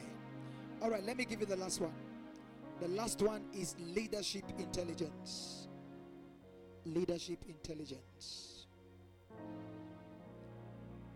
[0.81, 1.93] All right, let me give you the last one.
[2.81, 5.67] The last one is leadership intelligence.
[6.85, 8.67] Leadership intelligence.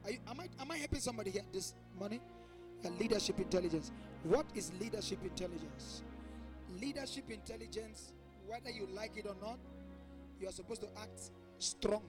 [0.08, 2.22] You, am, I, am I helping somebody here this morning?
[3.00, 3.92] Leadership intelligence.
[4.24, 6.02] What is leadership intelligence?
[6.82, 8.12] Leadership intelligence,
[8.48, 9.58] whether you like it or not,
[10.40, 12.04] you are supposed to act strong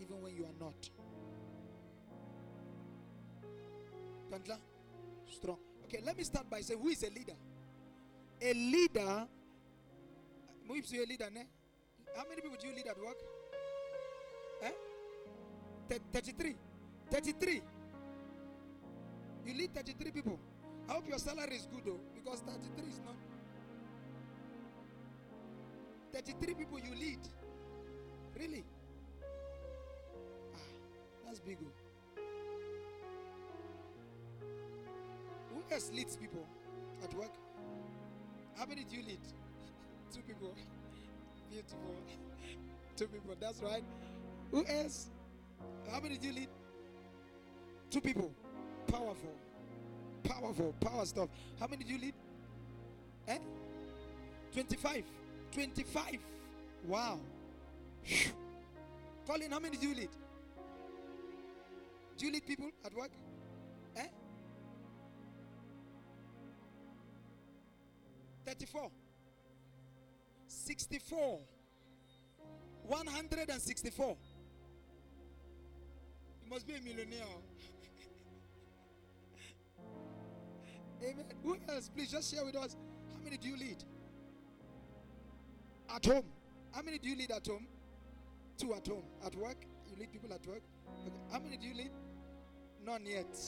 [0.00, 0.90] even when you are not.
[5.30, 5.58] Strong.
[5.84, 7.34] Okay, let me start by saying who is a leader?
[8.40, 9.26] A leader.
[10.68, 11.46] Moves you a leader, ne?
[12.16, 13.16] How many people do you lead at work?
[14.62, 14.70] Eh?
[15.88, 16.56] Thir- 33.
[17.10, 17.62] 33.
[19.50, 20.38] You lead 33 people.
[20.88, 23.16] I hope your salary is good though, because 33 is not.
[26.12, 27.18] 33 people you lead.
[28.38, 28.64] Really?
[30.54, 30.58] Ah,
[31.26, 31.58] that's big.
[31.64, 32.20] oh.
[35.52, 36.46] Who else leads people
[37.02, 37.34] at work?
[38.56, 39.20] How many do you lead?
[40.14, 40.54] Two people.
[41.50, 41.96] Beautiful.
[42.96, 43.34] Two people.
[43.40, 43.82] That's right.
[44.52, 45.10] Who else?
[45.90, 46.48] How many do you lead?
[47.90, 48.32] Two people.
[48.90, 49.34] Powerful.
[50.24, 50.74] Powerful.
[50.80, 51.28] Power stuff.
[51.58, 52.14] How many do you lead?
[53.28, 53.38] Eh?
[54.52, 55.04] 25.
[55.52, 56.18] 25.
[56.86, 57.18] Wow.
[59.26, 60.08] Colin, how many do you lead?
[62.18, 63.10] Do you lead people at work?
[63.96, 64.06] Eh?
[68.46, 68.90] 34.
[70.48, 71.38] 64.
[72.86, 74.16] 164.
[76.44, 77.24] You must be a millionaire.
[81.02, 81.24] Amen.
[81.44, 81.88] Who else?
[81.88, 82.76] Please just share with us.
[83.14, 83.82] How many do you lead?
[85.94, 86.24] At home.
[86.72, 87.66] How many do you lead at home?
[88.58, 89.04] Two at home.
[89.24, 89.56] At work?
[89.88, 90.62] You lead people at work?
[91.06, 91.16] Okay.
[91.32, 91.90] How many do you lead?
[92.84, 93.38] None yet.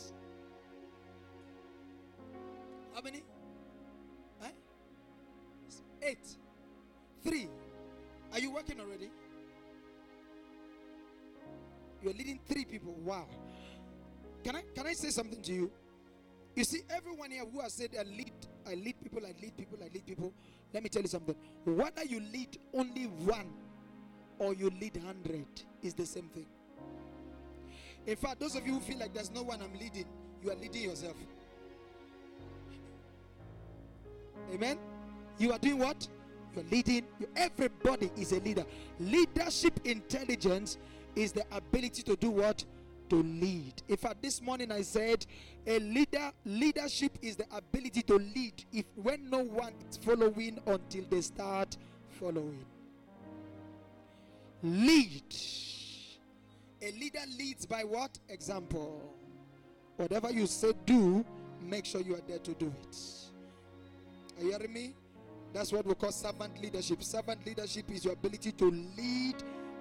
[2.94, 3.22] How many?
[4.40, 4.48] Huh?
[6.02, 6.36] Eight.
[7.22, 7.48] Three.
[8.32, 9.10] Are you working already?
[12.02, 12.94] You're leading three people.
[13.04, 13.26] Wow.
[14.42, 15.70] Can I can I say something to you?
[16.54, 18.32] You see, everyone here who has said, I lead,
[18.66, 20.32] I lead people, I lead people, I lead people.
[20.72, 21.34] Let me tell you something.
[21.64, 23.52] Whether you lead only one
[24.38, 25.46] or you lead 100
[25.82, 26.46] is the same thing.
[28.06, 30.06] In fact, those of you who feel like there's no one I'm leading,
[30.42, 31.16] you are leading yourself.
[34.52, 34.78] Amen.
[35.38, 36.06] You are doing what?
[36.54, 37.04] You're leading.
[37.36, 38.64] Everybody is a leader.
[39.00, 40.76] Leadership intelligence
[41.14, 42.64] is the ability to do what?
[43.12, 43.74] To lead.
[43.88, 45.26] In fact, this morning I said
[45.66, 51.04] a leader leadership is the ability to lead if when no one is following until
[51.10, 51.76] they start
[52.18, 52.64] following.
[54.62, 55.34] Lead.
[56.80, 58.18] A leader leads by what?
[58.30, 59.14] Example.
[59.98, 61.22] Whatever you say do,
[61.60, 62.96] make sure you are there to do it.
[64.38, 64.94] Are you hearing me?
[65.52, 67.02] That's what we call servant leadership.
[67.04, 69.34] Servant leadership is your ability to lead,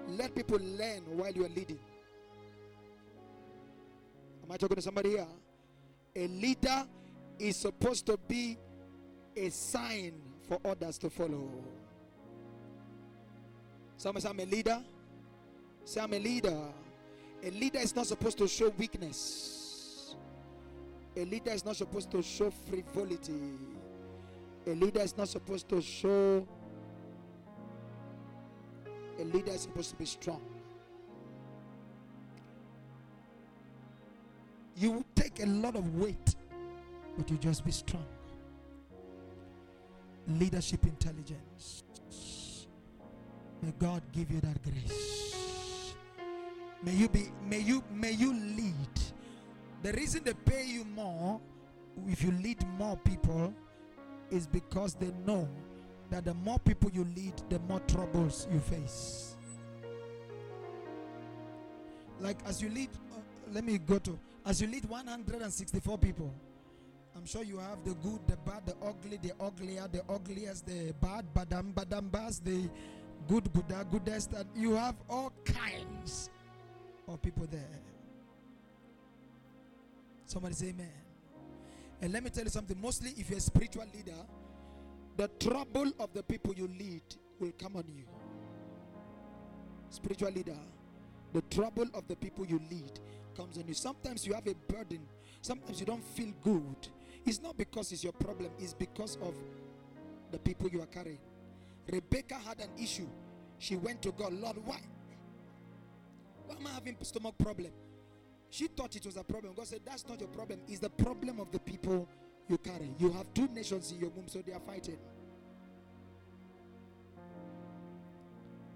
[0.06, 1.78] let people learn while you are leading.
[4.44, 5.26] Am I talking to somebody here?
[6.16, 6.84] A leader
[7.38, 8.58] is supposed to be
[9.36, 10.14] a sign
[10.48, 11.50] for others to follow.
[13.96, 14.82] Somebody say, I'm a leader.
[15.84, 16.58] Say, I'm a leader.
[17.44, 20.14] A leader is not supposed to show weakness.
[21.16, 23.58] A leader is not supposed to show frivolity.
[24.66, 26.46] A leader is not supposed to show.
[29.18, 30.42] A leader is supposed to be strong.
[34.76, 36.34] You will take a lot of weight,
[37.16, 38.04] but you just be strong.
[40.28, 41.84] Leadership intelligence.
[43.60, 45.94] May God give you that grace.
[46.82, 48.74] May you be may you may you lead.
[49.82, 51.40] The reason they pay you more
[52.08, 53.54] if you lead more people
[54.30, 55.48] is because they know
[56.10, 59.36] that the more people you lead, the more troubles you face.
[62.20, 63.18] Like as you lead, uh,
[63.52, 66.32] let me go to as you lead 164 people.
[67.14, 70.94] I'm sure you have the good, the bad, the ugly, the uglier, the ugliest, the
[71.00, 72.68] bad, badam, badambas, the
[73.28, 76.30] good, gooder, goodest, and you have all kinds
[77.06, 77.80] of people there.
[80.26, 80.88] Somebody say amen.
[82.00, 82.80] And let me tell you something.
[82.80, 84.18] Mostly, if you're a spiritual leader,
[85.16, 87.02] the trouble of the people you lead
[87.38, 88.04] will come on you.
[89.90, 90.58] Spiritual leader,
[91.34, 92.98] the trouble of the people you lead
[93.34, 93.74] comes on you.
[93.74, 95.00] Sometimes you have a burden.
[95.40, 96.88] Sometimes you don't feel good.
[97.24, 99.34] It's not because it's your problem, it's because of
[100.30, 101.18] the people you are carrying.
[101.90, 103.06] Rebecca had an issue.
[103.58, 104.80] She went to God, Lord, why?
[106.46, 107.70] Why am I having stomach problem?
[108.50, 109.54] She thought it was a problem.
[109.54, 110.60] God said, That's not your problem.
[110.68, 112.08] It's the problem of the people
[112.48, 112.90] you carry.
[112.98, 114.98] You have two nations in your womb, so they are fighting.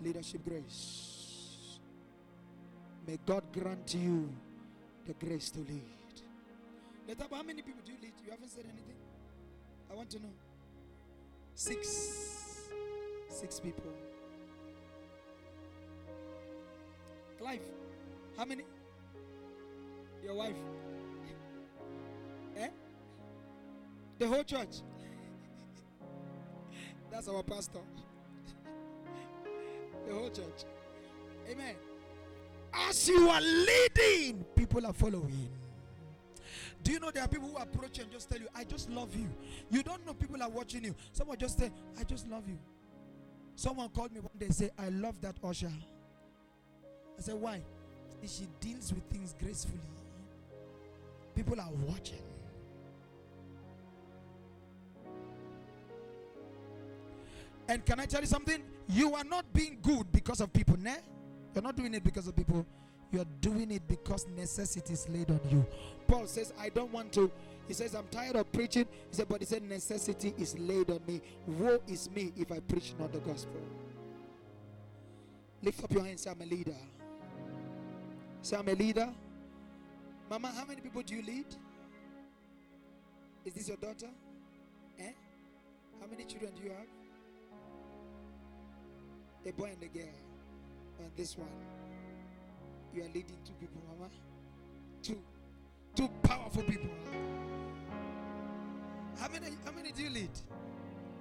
[0.02, 1.25] Leadership grace.
[3.06, 4.28] May God grant you
[5.06, 5.82] the grace to lead.
[7.08, 8.14] Letaba, how many people do you lead?
[8.24, 8.96] You haven't said anything.
[9.90, 10.32] I want to know.
[11.54, 12.68] Six.
[13.28, 13.92] Six people.
[17.38, 17.60] Clive,
[18.36, 18.64] how many?
[20.24, 20.56] Your wife?
[22.56, 22.68] Eh?
[24.18, 24.82] The whole church?
[27.10, 27.80] That's our pastor.
[30.08, 30.64] the whole church.
[31.48, 31.76] Amen.
[32.72, 35.48] As you are leading, people are following.
[36.82, 38.88] Do you know there are people who approach you and just tell you, I just
[38.90, 39.28] love you?
[39.70, 40.94] You don't know people are watching you.
[41.12, 42.58] Someone just say, I just love you.
[43.56, 45.72] Someone called me one day say, I love that usher.
[47.18, 47.60] I said, Why?
[48.26, 49.78] She deals with things gracefully.
[51.34, 52.22] People are watching.
[57.68, 58.62] And can I tell you something?
[58.88, 60.96] You are not being good because of people, ne?
[61.56, 62.66] You're not doing it because of people.
[63.10, 65.66] You're doing it because necessity is laid on you.
[66.06, 67.32] Paul says, I don't want to.
[67.66, 68.84] He says, I'm tired of preaching.
[69.08, 71.22] He said, but he said, necessity is laid on me.
[71.46, 73.62] Woe is me if I preach not the gospel.
[75.62, 76.76] Lift up your hands, say, I'm a leader.
[78.42, 79.08] Say, I'm a leader.
[80.28, 81.46] Mama, how many people do you lead?
[83.46, 84.10] Is this your daughter?
[84.98, 85.10] Eh?
[86.02, 86.86] How many children do you have?
[89.46, 90.25] A boy and a girl.
[91.00, 91.48] And this one.
[92.94, 94.10] You are leading two people, Mama.
[95.02, 95.18] Two.
[95.94, 96.90] Two powerful people.
[99.18, 100.30] How many how many do you lead?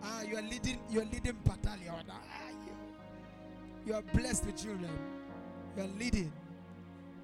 [0.03, 1.93] Ah, you are leading you are leading battalion.
[2.09, 2.73] Ah, you,
[3.87, 4.91] you are blessed with children.
[5.77, 6.31] You are leading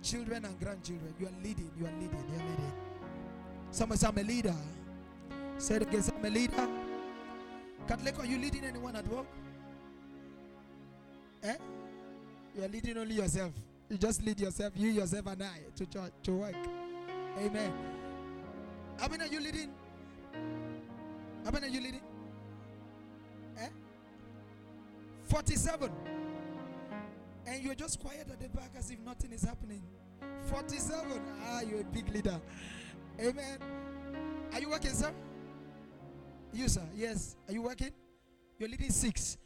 [0.02, 1.14] children and grandchildren.
[1.20, 2.74] You are leading, you are leading, you are leading.
[3.72, 4.56] Someone say, I'm a leader.
[5.58, 6.68] Say it again, I'm a leader.
[7.88, 9.26] Catholic, are you leading anyone at work?
[11.44, 11.56] Eh?
[12.56, 13.54] You are leading only yourself.
[13.90, 16.56] You just lead yourself, you yourself and I to church, to work.
[17.38, 17.74] Amen.
[19.00, 19.72] How many are you leading?
[21.44, 22.02] How many are you leading?
[23.60, 23.68] Eh?
[25.26, 25.92] 47.
[27.48, 29.82] And you're just quiet at the back as if nothing is happening.
[30.46, 31.22] 47.
[31.48, 32.40] Ah, you're a big leader.
[33.20, 33.58] Amen.
[34.54, 35.12] Are you working, sir?
[36.54, 36.84] You, sir.
[36.96, 37.36] Yes.
[37.48, 37.92] Are you working?
[38.60, 39.38] You're leading six.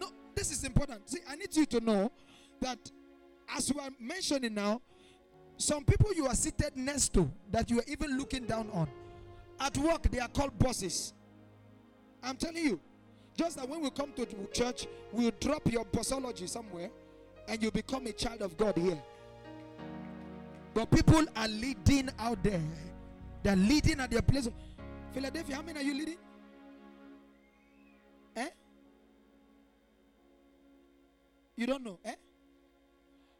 [0.00, 1.08] No, this is important.
[1.08, 2.10] See, I need you to know
[2.60, 2.78] that
[3.56, 4.80] as we are mentioning now,
[5.56, 8.88] some people you are seated next to that you are even looking down on.
[9.60, 11.12] At work, they are called bosses.
[12.22, 12.80] I'm telling you.
[13.36, 16.90] Just that when we come to church, we'll drop your bossology somewhere
[17.46, 19.00] and you become a child of God here.
[20.74, 22.60] But people are leading out there.
[23.42, 24.48] They're leading at their place.
[25.12, 26.18] Philadelphia, how many are you leading?
[28.36, 28.48] Eh?
[31.56, 32.14] You don't know, eh?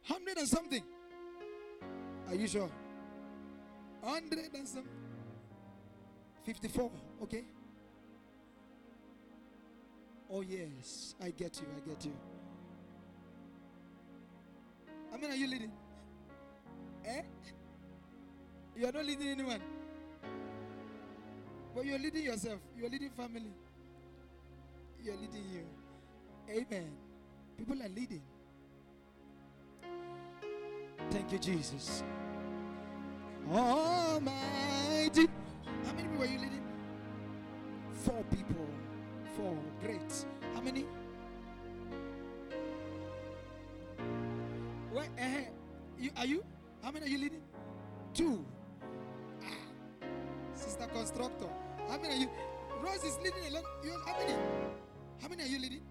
[0.09, 0.83] Hundred and something.
[2.27, 2.69] Are you sure?
[4.03, 4.91] Hundred and something.
[6.43, 6.91] Fifty-four.
[7.23, 7.43] Okay.
[10.31, 11.67] Oh yes, I get you.
[11.75, 12.13] I get you.
[15.13, 15.71] I mean, are you leading?
[17.05, 17.21] Eh?
[18.75, 19.61] You are not leading anyone.
[21.75, 22.59] But you are leading yourself.
[22.77, 23.53] You are leading family.
[25.03, 25.65] You are leading you.
[26.49, 26.89] Amen.
[27.57, 28.21] People are leading.
[31.11, 32.03] Thank you, Jesus.
[33.51, 35.27] Almighty.
[35.85, 36.63] How many people are you leading?
[37.91, 38.67] Four people.
[39.35, 39.57] Four.
[39.81, 40.25] Great.
[40.53, 40.85] How many?
[44.91, 45.07] Where?
[45.19, 45.41] Uh,
[45.99, 46.43] you are you?
[46.83, 47.41] How many are you leading?
[48.13, 48.45] Two.
[49.43, 49.47] Ah.
[50.53, 51.49] Sister constructor.
[51.89, 52.29] How many are you?
[52.81, 53.63] Rose is leading alone.
[53.83, 54.33] You how many?
[55.21, 55.81] How many are you leading?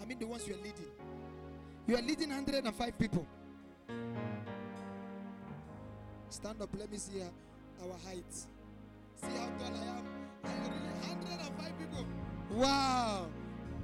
[0.00, 0.90] I mean the ones you are leading.
[1.88, 3.26] You are leading 105 people.
[6.28, 7.22] Stand up, let me see
[7.82, 8.30] our height.
[8.30, 8.46] See
[9.22, 10.04] how tall I am.
[10.44, 12.06] I am really 105 people.
[12.50, 13.26] Wow.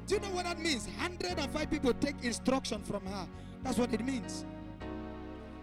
[0.07, 0.87] Do you know what that means?
[0.87, 3.27] 105 people take instruction from her.
[3.63, 4.45] That's what it means.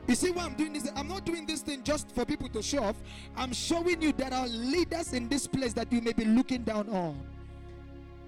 [0.07, 0.91] You see why I'm doing this?
[0.95, 2.95] I'm not doing this thing just for people to show off.
[3.37, 6.89] I'm showing you there are leaders in this place that you may be looking down
[6.89, 7.21] on.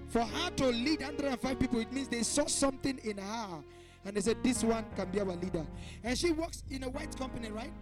[0.06, 3.64] For her to lead 105 people, it means they saw something in her.
[4.04, 5.66] And they said, This one can be our leader.
[6.02, 7.72] And she works in a white company, right?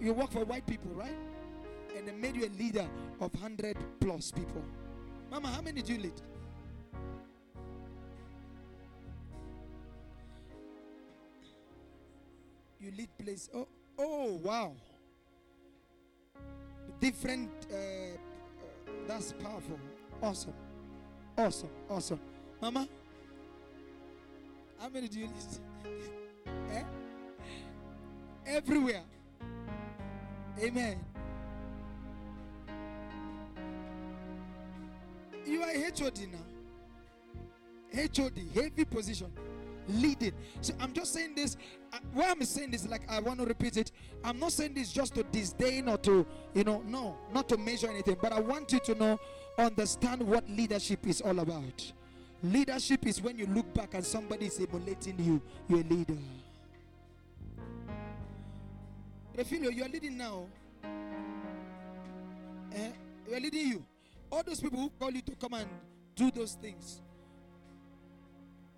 [0.00, 1.16] You work for white people, right?
[1.96, 2.86] And they made you a leader
[3.20, 4.62] of 100 plus people.
[5.30, 6.20] Mama, how many do you lead?
[12.78, 13.48] You lead place.
[13.54, 13.66] Oh,
[13.98, 14.74] oh, wow.
[17.00, 17.50] Different.
[17.72, 18.16] Uh,
[19.08, 19.78] that's powerful.
[20.22, 20.52] Awesome.
[21.36, 21.70] Awesome.
[21.88, 22.20] Awesome.
[22.60, 22.86] Mama,
[24.78, 26.72] how many do you lead?
[26.72, 26.82] eh?
[28.46, 29.02] Everywhere.
[30.62, 31.04] Amen.
[35.46, 36.44] You are HOD now.
[37.94, 39.32] HOD, heavy position,
[39.88, 40.32] leading.
[40.60, 41.56] So I'm just saying this.
[41.92, 43.92] Uh, why I'm saying this, like I want to repeat it.
[44.24, 47.88] I'm not saying this just to disdain or to, you know, no, not to measure
[47.88, 48.16] anything.
[48.20, 49.20] But I want you to know,
[49.58, 51.92] understand what leadership is all about.
[52.42, 55.40] Leadership is when you look back and somebody is emulating you.
[55.68, 56.18] You're a leader.
[59.36, 60.46] Refilwe, you are leading now.
[62.74, 62.90] Eh?
[63.28, 63.84] We are leading you.
[64.30, 65.68] All those people who call you to come and
[66.14, 67.00] do those things.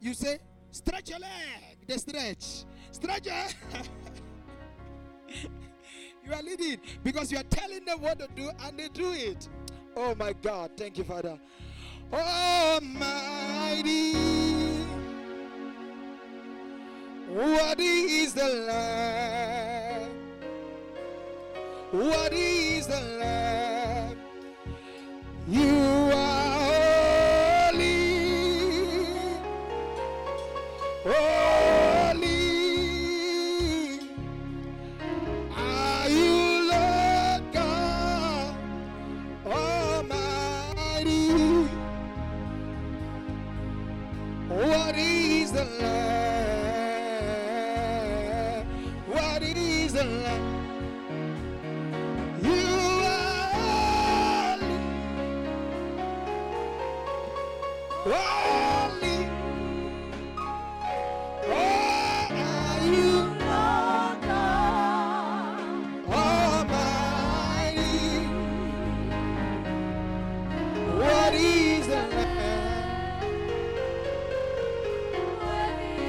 [0.00, 0.38] You say,
[0.70, 1.78] stretch your leg.
[1.86, 2.64] They stretch.
[2.90, 3.34] Stretch your
[6.24, 9.48] You are leading because you are telling them what to do and they do it.
[9.96, 10.72] Oh my God.
[10.76, 11.38] Thank you, Father.
[12.12, 14.12] Almighty.
[17.28, 20.10] What is the Lamb?
[21.90, 24.16] What is the Lamb?
[25.48, 25.97] You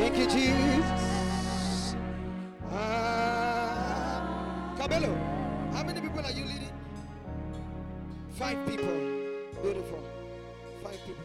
[0.10, 1.96] Thank you, Jesus.
[2.72, 5.14] Ah, Kabelo,
[5.72, 6.72] how many people are you leading?
[8.32, 8.88] Five people.
[9.62, 10.04] Beautiful.
[10.82, 11.24] Five people.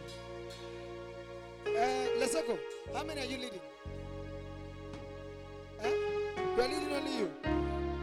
[1.67, 3.61] Uh, how many are you leading?
[5.81, 5.89] Eh?
[6.55, 7.31] You are leading only you.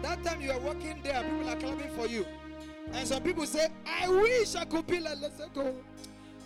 [0.01, 2.25] That time you are walking there, people are clapping for you.
[2.93, 5.75] And some people say, I wish I could be like Lesoko.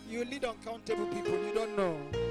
[0.10, 2.25] You lead uncountable people, you don't know.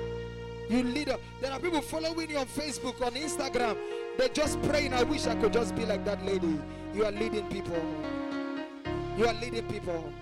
[0.68, 1.08] You lead.
[1.10, 1.20] Up.
[1.40, 3.76] There are people following you on Facebook, on Instagram.
[4.18, 4.94] They're just praying.
[4.94, 6.58] I wish I could just be like that lady.
[6.94, 7.82] You are leading people.
[9.18, 10.12] You are leading people.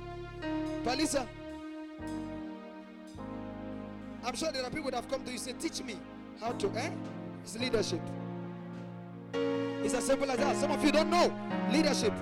[0.85, 1.27] Palisa,
[4.25, 5.97] I'm sure there are people that have come to you say, Teach me
[6.41, 6.91] how to, eh?
[7.43, 8.01] It's leadership.
[9.33, 10.57] It's as simple as that.
[10.57, 11.33] Some of you don't know
[11.71, 12.13] leadership.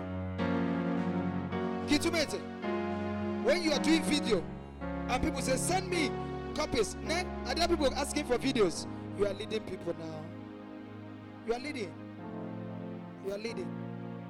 [1.87, 2.41] Kitumete.
[3.45, 4.43] When you are doing video
[5.09, 6.11] and people say, Send me
[6.61, 6.97] copies.
[7.07, 7.25] Ne?
[7.47, 8.87] Are there people asking for videos?
[9.19, 10.21] You are leading people now.
[11.47, 11.93] You are leading.
[13.27, 13.69] You are leading.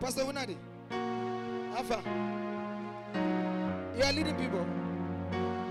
[0.01, 0.57] Pastor Unadi.
[1.77, 2.01] Alpha.
[3.97, 4.65] You are leading people.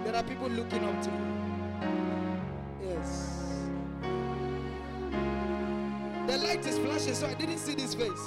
[0.03, 2.89] There are people looking up to you.
[2.89, 3.35] Yes.
[6.27, 8.25] The light is flashing, so I didn't see this face.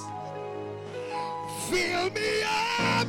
[1.68, 3.06] Fill me up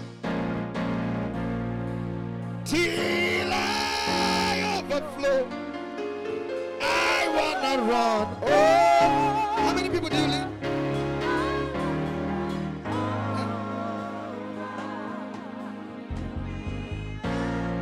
[2.66, 3.53] till
[4.94, 5.48] I overflow.
[6.80, 8.38] I wanna run.
[8.44, 10.48] Oh, how many people do you lead?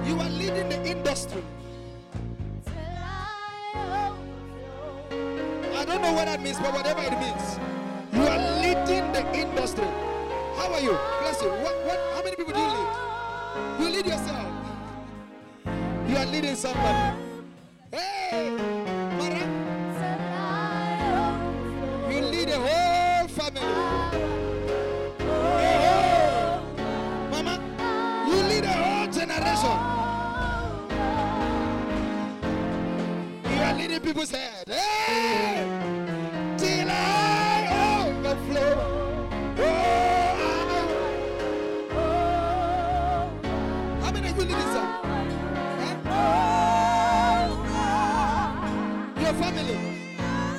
[0.08, 1.44] You are leading the industry.
[5.76, 7.60] I don't know what that means, but whatever it means,
[8.14, 9.88] you are leading the industry.
[10.56, 10.98] How are you?
[11.20, 11.50] Bless you.
[11.50, 12.88] What, what, how many people do you lead?
[13.82, 14.61] You lead yourself.
[16.12, 17.18] You are leading somebody.
[17.90, 18.50] Hey,
[19.18, 19.44] Mara,
[22.12, 23.62] you lead a whole family.
[25.18, 26.60] Hey,
[27.32, 27.54] Mama,
[28.28, 29.78] you lead a whole generation.
[33.56, 34.68] You are leading people's head.
[34.68, 35.81] Hey,